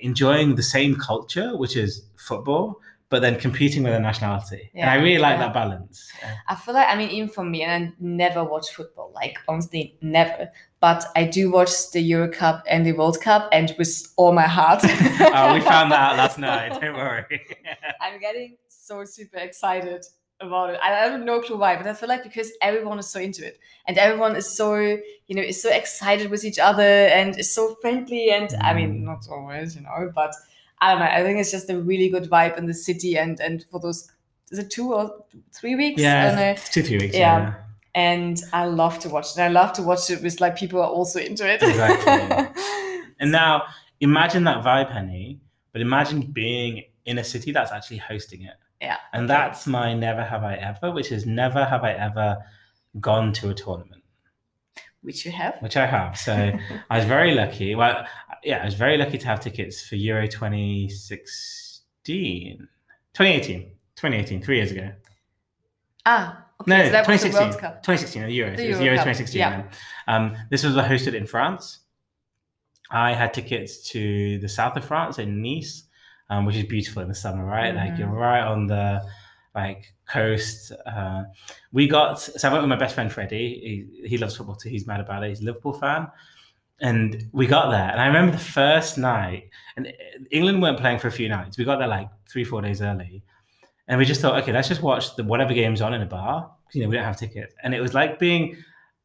[0.00, 2.80] enjoying the same culture, which is football,
[3.14, 4.72] but then competing with a nationality.
[4.74, 5.44] and I really like yeah.
[5.44, 6.10] that balance.
[6.48, 9.96] I feel like I mean even for me, and I never watch football, like honestly
[10.02, 10.50] never.
[10.80, 14.48] But I do watch the Euro Cup and the World Cup, and with all my
[14.58, 14.80] heart.
[14.84, 16.80] oh, we found that out last night.
[16.80, 17.40] Don't worry.
[18.00, 20.04] I'm getting so super excited
[20.40, 20.80] about it.
[20.82, 23.60] I have no clue why, but I feel like because everyone is so into it,
[23.86, 27.76] and everyone is so you know is so excited with each other, and is so
[27.80, 28.30] friendly.
[28.32, 29.04] And I mean, Mm.
[29.04, 30.32] not always, you know, but
[30.80, 31.06] I don't know.
[31.06, 34.10] I think it's just a really good vibe in the city, and and for those
[34.50, 36.02] is it two or three weeks?
[36.02, 36.40] I don't know.
[36.42, 37.14] yeah, two, three weeks.
[37.16, 37.38] Yeah.
[37.40, 37.54] Yeah.
[37.94, 39.40] and I love to watch it.
[39.40, 41.62] I love to watch it with like people are also into it.
[41.62, 42.62] Exactly.
[43.20, 43.62] And now
[44.00, 45.40] imagine that vibe, Henny,
[45.72, 48.54] but imagine being in a city that's actually hosting it.
[48.80, 52.38] Yeah, And that's my never have I ever, which is never have I ever
[53.00, 54.02] gone to a tournament.
[55.00, 55.56] Which you have.
[55.60, 56.18] which I have.
[56.18, 56.32] So
[56.90, 57.74] I was very lucky.
[57.74, 58.04] Well,
[58.44, 62.68] yeah, I was very lucky to have tickets for Euro 2016,
[63.14, 63.60] 2018,
[63.96, 64.92] 2018, three years ago.
[66.06, 66.70] Ah, okay.
[66.70, 67.82] No, so that was the 2016, World Cup.
[67.82, 68.56] 2016, the Euros.
[68.56, 69.38] The it was Euro Euro 2016.
[69.38, 69.64] yeah.
[70.06, 71.78] Um, this was hosted in France.
[72.90, 75.84] I had tickets to the south of France in Nice,
[76.28, 77.74] um, which is beautiful in the summer, right?
[77.74, 79.02] Like you're right on the
[79.54, 80.72] like coast.
[80.86, 81.24] Uh,
[81.72, 83.88] we got so I went with my best friend Freddie.
[84.02, 84.68] He, he loves football too.
[84.68, 85.30] He's mad about it.
[85.30, 86.08] He's a Liverpool fan,
[86.80, 87.90] and we got there.
[87.90, 89.92] And I remember the first night, and
[90.30, 91.58] England weren't playing for a few nights.
[91.58, 93.22] We got there like three, four days early,
[93.88, 96.50] and we just thought, okay, let's just watch the whatever game's on in a bar.
[96.72, 98.56] You know, we don't have tickets, and it was like being.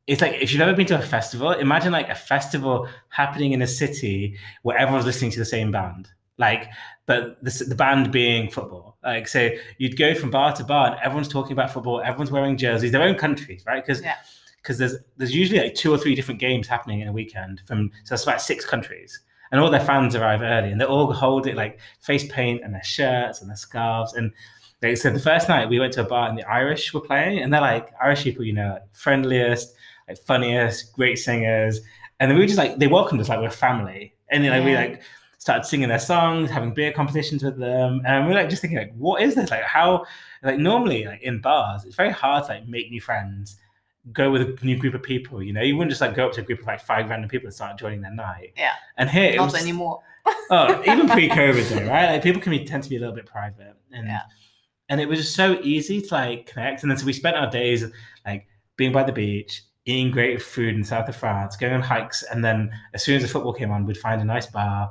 [0.08, 3.62] It's like if you've ever been to a festival, imagine like a festival happening in
[3.62, 6.10] a city where everyone's listening to the same band.
[6.40, 6.70] Like,
[7.06, 8.98] but the, the band being football.
[9.04, 12.02] Like, so you'd go from bar to bar, and everyone's talking about football.
[12.02, 13.86] Everyone's wearing jerseys, their own countries, right?
[13.86, 14.16] Because Yeah.
[14.62, 17.92] Because there's there's usually like two or three different games happening in a weekend from
[18.04, 19.22] so it's about six countries.
[19.52, 22.72] And all their fans arrive early, and they all hold it like face paint and
[22.72, 24.14] their shirts and their scarves.
[24.14, 24.32] And
[24.80, 27.40] they said the first night we went to a bar and the Irish were playing,
[27.40, 29.74] and they're like Irish people, you know, like friendliest,
[30.08, 31.82] like funniest, great singers,
[32.20, 34.66] and then we were just like they welcomed us like we're family, and then like
[34.66, 35.02] we like
[35.40, 38.78] started singing their songs, having beer competitions with them, and we are like just thinking
[38.78, 39.50] like, what is this?
[39.50, 40.06] Like how
[40.44, 43.58] like normally like in bars, it's very hard to like make new friends,
[44.14, 45.42] go with a new group of people.
[45.42, 47.30] You know, you wouldn't just like go up to a group of like five random
[47.30, 48.54] people and start joining their night.
[48.58, 48.74] Yeah.
[48.98, 50.02] And here it Not was anymore.
[50.52, 52.12] oh, even pre-COVID though, right?
[52.14, 54.22] Like people can be tend to be a little bit private, and Yeah.
[54.90, 56.84] and it was just so easy to like connect.
[56.84, 57.86] And then so we spent our days
[58.26, 62.24] like being by the beach, eating great food in south of France, going on hikes,
[62.24, 64.90] and then as soon as the football came on, we'd find a nice bar,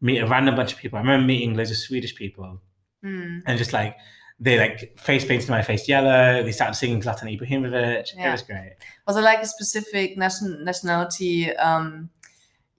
[0.00, 0.98] meet a random bunch of people.
[0.98, 2.60] I remember meeting loads of Swedish people,
[3.04, 3.42] Mm.
[3.46, 3.96] and just like
[4.42, 6.42] they like face painted my face yellow.
[6.42, 8.16] They started singing Zlatan Ibrahimovic.
[8.16, 8.28] Yeah.
[8.28, 8.76] It was great.
[9.06, 12.08] Was it like a specific nation nationality um,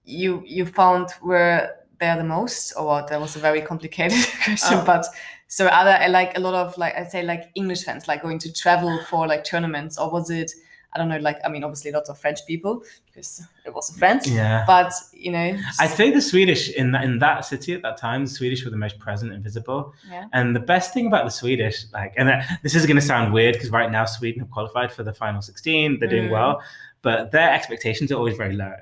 [0.03, 3.07] you you found were there the most, or what?
[3.09, 4.83] That was a very complicated question, Oh.
[4.85, 5.05] but
[5.47, 8.39] so are there like a lot of like I'd say like English fans like going
[8.39, 10.51] to travel for like tournaments, or was it?
[10.93, 11.17] I don't know.
[11.19, 14.65] Like I mean, obviously lots of French people because it was a friend, Yeah.
[14.67, 18.25] but you know, I'd say the Swedish in that in that city at that time,
[18.25, 19.93] the Swedish were the most present and visible.
[20.09, 20.25] Yeah.
[20.33, 23.31] And the best thing about the Swedish, like, and that, this is going to sound
[23.33, 26.31] weird because right now Sweden have qualified for the final sixteen, they're doing Mm.
[26.31, 26.61] well,
[27.01, 28.73] but their expectations are always very low.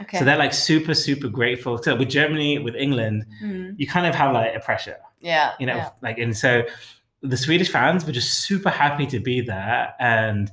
[0.00, 1.76] okay, So they're like super super grateful.
[1.82, 3.74] So with Germany, with England, Mm.
[3.78, 5.90] you kind of have like a pressure, yeah, you know, yeah.
[6.00, 6.62] like, and so
[7.20, 10.50] the Swedish fans were just super happy to be there and.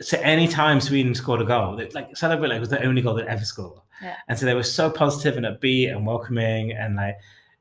[0.00, 3.14] So anytime Sweden scored a goal, they like celebrate like it was the only goal
[3.14, 3.80] they'd ever scored.
[4.02, 4.14] Yeah.
[4.28, 7.16] And so they were so positive and upbeat and welcoming and like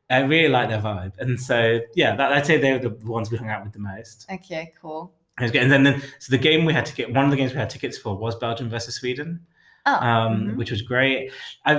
[0.09, 1.13] I really like their vibe.
[1.19, 3.79] And so yeah, that, I'd say they were the ones we hung out with the
[3.79, 4.27] most.
[4.31, 5.11] Okay, cool.
[5.39, 5.63] It was good.
[5.63, 7.57] And then, then so the game we had to get one of the games we
[7.59, 9.41] had tickets for was Belgium versus Sweden,
[9.85, 10.55] Oh, um, mhm.
[10.57, 11.31] which was great.
[11.65, 11.75] I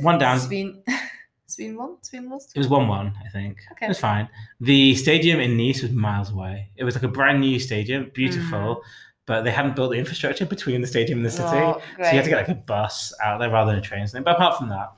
[0.00, 0.40] one down.
[0.40, 0.82] Sweden,
[1.46, 1.96] Sweden won.
[2.02, 2.52] Sweden lost.
[2.54, 3.58] It was one one, I think.
[3.72, 3.86] Okay.
[3.86, 4.28] It was fine.
[4.60, 6.70] The stadium in Nice was miles away.
[6.76, 8.76] It was like a brand new stadium, Mm.
[9.26, 11.56] But they hadn't built the infrastructure between the stadium and the city.
[11.56, 14.06] Oh, So you had to get like a bus out there rather than a train.
[14.12, 14.92] But apart from that,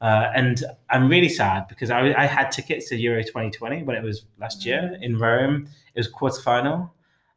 [0.00, 4.02] uh, and I'm really sad because I, I had tickets to Euro 2020 when it
[4.02, 5.02] was last year Mm.
[5.02, 5.68] in Rome.
[5.94, 6.90] It was quarterfinal.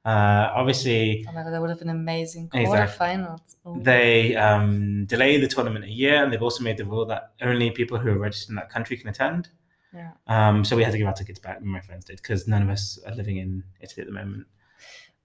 [0.05, 2.49] Uh, obviously, Oh my god, that would have been amazing.
[2.53, 2.77] Exactly.
[3.07, 3.39] Quarterfinals.
[3.65, 3.79] Oh.
[3.79, 7.71] they um, delayed the tournament a year, and they've also made the rule that only
[7.71, 9.47] people who are registered in that country can attend.
[9.93, 10.11] Yeah.
[10.27, 11.57] Um, so we had to give our tickets back.
[11.61, 14.47] And my friends did because none of us are living in Italy at the moment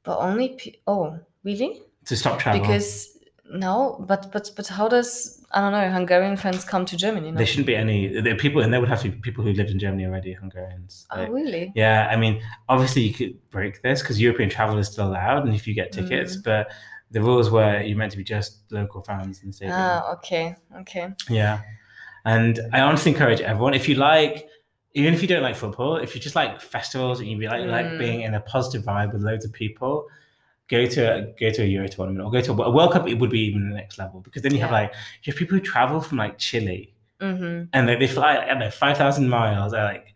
[0.04, 1.82] But only pe- oh really?
[2.06, 2.60] to stop travel.
[2.60, 3.16] Because
[3.50, 7.30] no, but but but how does I don't know Hungarian friends come to Germany?
[7.30, 7.38] No?
[7.38, 9.70] there shouldn't be any the people, and there would have to be people who lived
[9.70, 11.06] in Germany already, Hungarians.
[11.10, 11.72] oh Like, really?
[11.74, 15.54] Yeah, I mean, obviously you could break this because European travel is still allowed, and
[15.54, 16.44] if you get tickets, Mm.
[16.44, 16.70] but
[17.10, 19.78] the rules were you're meant to be just local fans in the stadium.
[19.78, 21.08] Ah okay okay.
[21.30, 21.60] Yeah,
[22.24, 24.46] and I honestly encourage everyone if you like,
[24.94, 27.66] even if you don't like football, if you just like festivals and you be like
[27.66, 27.98] like Mm.
[27.98, 30.06] being in a positive vibe with loads of people.
[30.68, 33.08] Go to a, go to a Euro tournament or go to a, a World Cup.
[33.08, 35.56] It would be even the next level because then you have like you have people
[35.56, 37.64] who travel from like Chile Mm-hmm.
[37.72, 40.14] and they, they fly I don't know five thousand miles uh, like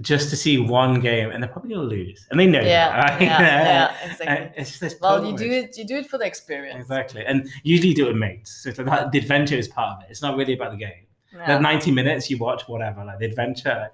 [0.00, 3.10] just to see one game and they're probably gonna lose and they know Yeah, that,
[3.10, 3.22] right?
[3.22, 4.52] yeah, yeah, And exactly.
[4.60, 5.76] it's just this Well, you do it.
[5.78, 6.80] You do it for the experience.
[6.80, 9.68] exactly and usually you do it with mates so it's like that, the adventure is
[9.68, 11.03] part of it it's not really about the game
[11.34, 11.46] Yeah.
[11.46, 13.90] that 90 minutes you watch whatever like the adventure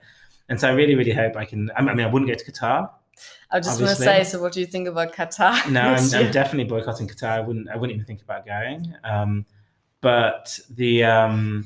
[0.49, 2.91] and so I really really hope I can I mean I wouldn't go to Qatar
[3.51, 4.25] I was just want to say.
[4.25, 5.71] So, what do you think about Qatar?
[5.71, 9.47] no I'm, I'm definitely boycotting Qatar I wouldn't I wouldn't even think about going um,
[10.01, 11.65] but the um,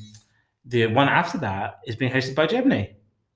[0.64, 2.90] the one after that is being hosted by Germany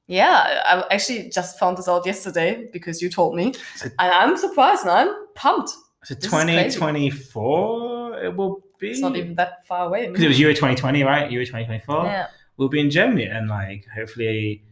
[0.07, 4.37] Yeah, I actually just found this out yesterday because you told me, So- and I'm
[4.39, 5.09] surprised, man.
[5.35, 5.71] Pumped.
[6.05, 10.07] So This 2024 it will be It's not even that far away.
[10.09, 11.31] because it was Euro 2020, right?
[11.31, 12.05] Euro 2024.
[12.05, 12.27] yeah.
[12.57, 14.65] We'll be in Germany and like hopefully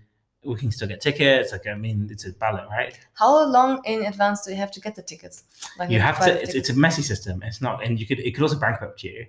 [0.44, 1.52] we can still get tickets.
[1.52, 2.98] Like I mean, it's a ballot, right?
[3.14, 5.44] How long in advance do you have to get the tickets?
[5.78, 6.42] Like You have buy to.
[6.42, 7.42] It's, it's a messy system.
[7.44, 9.26] It's not, and you could it could also bankrupt you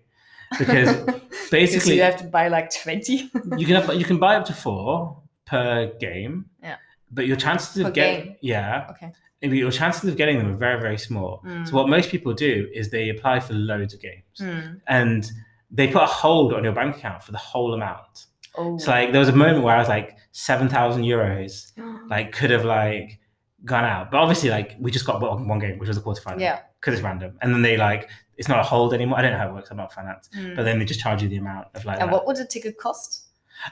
[0.57, 3.29] because Because basically you have to buy like twenty.
[3.57, 6.45] you can have, you can buy up to four per game.
[6.61, 6.77] Yeah.
[7.11, 9.11] But your chances Per of getting yeah, okay.
[9.41, 11.43] Your chances of getting them are very very small.
[11.45, 11.67] Mm.
[11.67, 14.23] So what most people do is they apply for loads of games.
[14.37, 14.75] Hmm.
[14.87, 15.29] and
[15.69, 18.27] they put a hold on your bank account for the whole amount.
[18.55, 18.77] Oh.
[18.77, 21.71] So like there was a moment where I was like seven thousand euros,
[22.09, 23.19] like could have like
[23.65, 26.59] gone out, but obviously like we just got one, game, which was the quarterfinal, yeah.
[26.79, 29.17] because it's random, and then they like it's not a hold anymore.
[29.17, 29.69] I don't know how it works.
[29.71, 30.55] I'm not finance, Hmm.
[30.55, 31.99] but then they just charge you the amount of like.
[31.99, 32.13] and that.
[32.13, 33.25] what would the ticket cost?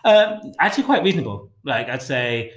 [0.03, 1.51] Um, actually, quite reasonable.
[1.63, 2.51] Like I'd say,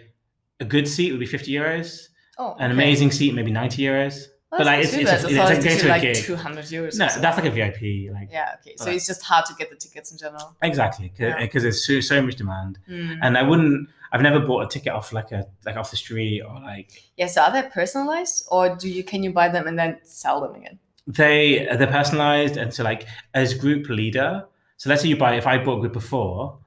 [0.61, 2.09] a good seat would be fifty euros.
[2.39, 4.27] Oh, An amazing seat, maybe ninety euros.
[4.51, 5.39] Well, but, like, it's- it's a- bad.
[5.49, 6.17] I it's like going to a like gig.
[6.17, 6.99] 200 euros.
[6.99, 7.21] No, so.
[7.21, 8.11] that's like a VIP.
[8.13, 8.55] Like yeah.
[8.61, 10.57] Okay, so it's just hard to get the tickets in general.
[10.63, 11.39] exactly Yeah.
[11.41, 13.19] because there's so, so much demand, Mm.
[13.23, 13.89] and I wouldn't.
[14.11, 17.27] I've never bought a ticket off like a like off the street or like Yeah.
[17.27, 20.55] So are they personalized, or do you can you buy them and then sell them
[20.55, 20.79] again?
[21.11, 24.45] they they're personalized and so like as group leader
[24.77, 26.59] so let's say you buy if i bought a group of four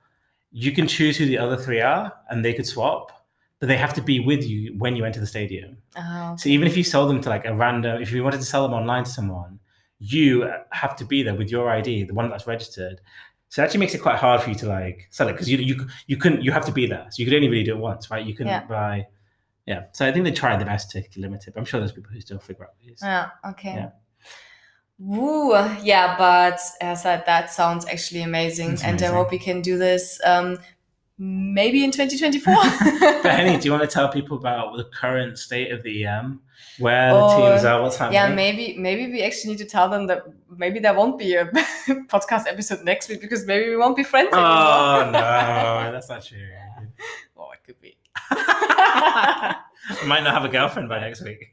[0.51, 3.20] you can choose who the other three are and they could swap
[3.61, 6.67] but they have to be with you when you enter the stadium Oh, so even
[6.67, 9.05] if you sold them to like a random if you wanted to sell them online
[9.05, 9.59] to someone
[9.99, 12.99] you have to be there with your id the one that's registered
[13.49, 15.57] so it actually makes it quite hard for you to like sell it because you,
[15.59, 17.79] you you couldn't you have to be there so you could only really do it
[17.79, 18.65] once right you couldn't Yeah.
[18.65, 19.05] buy
[19.67, 21.91] yeah so i think they tried their best to limit it but i'm sure there's
[21.91, 23.29] people who still figure out ways Yeah.
[23.51, 23.73] Okay.
[23.75, 23.89] Yeah.
[25.03, 29.39] Woo, yeah, but as I said, that sounds actually amazing, It's and I hope we
[29.39, 30.59] can do this um,
[31.23, 32.53] maybe in 2024.
[33.21, 36.41] But Henny, do you want to tell people about the current state of the EM,
[36.79, 38.15] where the Oh, teams are, what's happening?
[38.19, 41.45] yeah, maybe maybe we actually need to tell them that maybe there won't be a
[42.13, 45.11] podcast episode next week because maybe we won't be friends Oh anymore.
[45.11, 46.39] no, that's not true.
[47.37, 47.95] oh, it could be.
[48.31, 49.57] I
[50.07, 51.49] might not have a girlfriend by next week.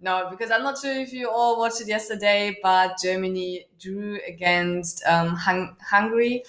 [0.00, 5.02] no, because I'm not sure if you all watched it yesterday, but Germany drew against
[5.06, 6.42] um, Hung- Hungary,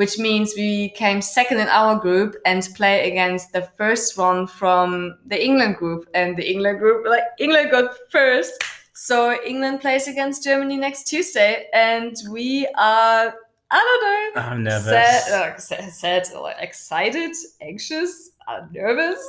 [0.00, 5.18] which means we came second in our group and play against the first one from
[5.26, 6.08] the England group.
[6.14, 8.50] And the England group, like England got first.
[8.94, 13.34] So England plays against Germany next Tuesday, and we are,
[13.70, 14.84] I don't know, I'm nervous.
[14.86, 19.20] sad, uh, sad, sad or excited, anxious, uh, nervous.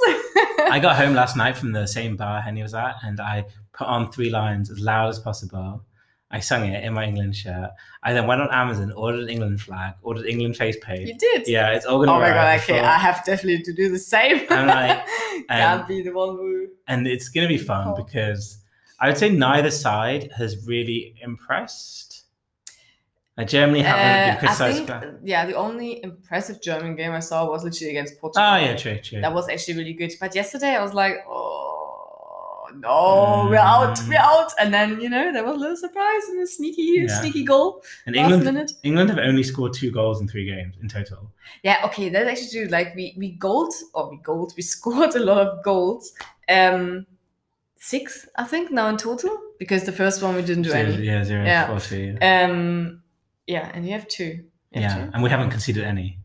[0.69, 3.43] I got home last night from the same bar Henny was at, and I
[3.73, 5.83] put on Three Lions as loud as possible.
[6.33, 7.71] I sung it in my England shirt.
[8.01, 11.07] I then went on Amazon, ordered an England flag, ordered England face paint.
[11.07, 11.47] you did.
[11.47, 14.45] Yeah, it's all gonna Oh my god, okay, I have definitely to do the same.
[14.49, 15.05] I'm like,
[15.49, 16.67] Can't um, be the one who.
[16.87, 17.95] and it's going to be fun Oh.
[18.03, 18.57] because
[18.99, 22.23] I would say neither side has really impressed.
[23.45, 24.87] Germany haven't Uh, been I criticized.
[24.87, 28.47] think, yeah, the only impressive German game I saw was literally against Portugal.
[28.47, 29.19] Oh yeah, true, true.
[29.21, 30.11] That was actually really good.
[30.19, 31.70] But yesterday I was like, oh
[32.79, 34.07] no, we're out, Mm.
[34.09, 34.51] we're out.
[34.59, 37.19] And then, you know, there was a little surprise and a sneaky, Yeah.
[37.19, 38.71] sneaky goal and England, minute.
[38.83, 41.31] England have only scored two goals in three games in total.
[41.63, 42.71] Yeah, okay, that's actually true.
[42.71, 46.13] Like we we gold or we gold, we scored a lot of goals.
[46.49, 47.05] Um
[47.75, 49.37] six, I think, now in total.
[49.59, 51.05] Because the first one we didn't do Zero, any.
[51.05, 51.67] yeah, zero, Yeah.
[51.67, 52.17] four, two.
[52.21, 53.01] Um
[53.47, 54.43] yeah, and you have two.
[54.71, 55.11] You have yeah, two?
[55.13, 56.17] and we haven't conceded any.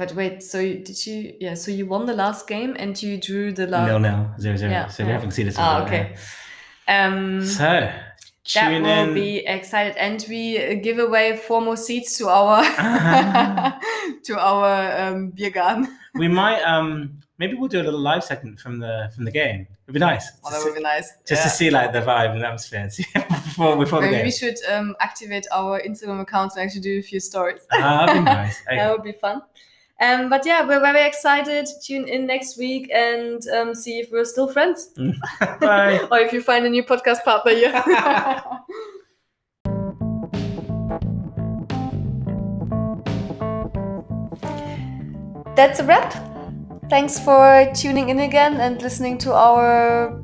[0.00, 3.18] But wait, so you, did you yeah, so you won the last game and you
[3.20, 4.70] drew the last No, no, zero zero.
[4.72, 5.54] Yeah, so we haven't conceded.
[5.58, 6.16] Ah, single, okay.
[6.88, 7.44] Um.
[7.44, 7.92] So
[8.54, 9.12] that will in.
[9.14, 12.62] be excited and we give away four more seats to our
[14.24, 15.86] to our um beer garden.
[16.14, 19.66] we might um maybe we'll do a little live segment from the from the game.
[19.84, 20.26] It'd be nice.
[20.42, 21.12] Oh, that would be nice.
[21.28, 21.42] just Yeah.
[21.42, 24.24] to see like the vibe and atmosphere and see before before the Maybe game.
[24.24, 27.60] we should um, activate our Instagram accounts and actually do a few stories.
[27.70, 28.56] Ah, that'd be nice.
[28.66, 28.76] Okay.
[28.76, 29.42] that would be fun.
[30.00, 31.68] Um, but yeah, we're very excited.
[31.82, 34.86] Tune in next week and um, see if we're still friends
[35.60, 36.00] Bye.
[36.10, 37.70] or if you find a new podcast partner here.
[45.56, 46.14] That's a wrap.
[46.88, 50.18] Thanks for tuning in again and listening to our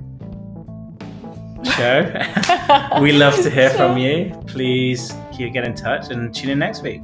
[1.65, 2.13] Show.
[3.01, 4.33] we love to hear from you.
[4.47, 7.03] Please keep get in touch and tune in next week.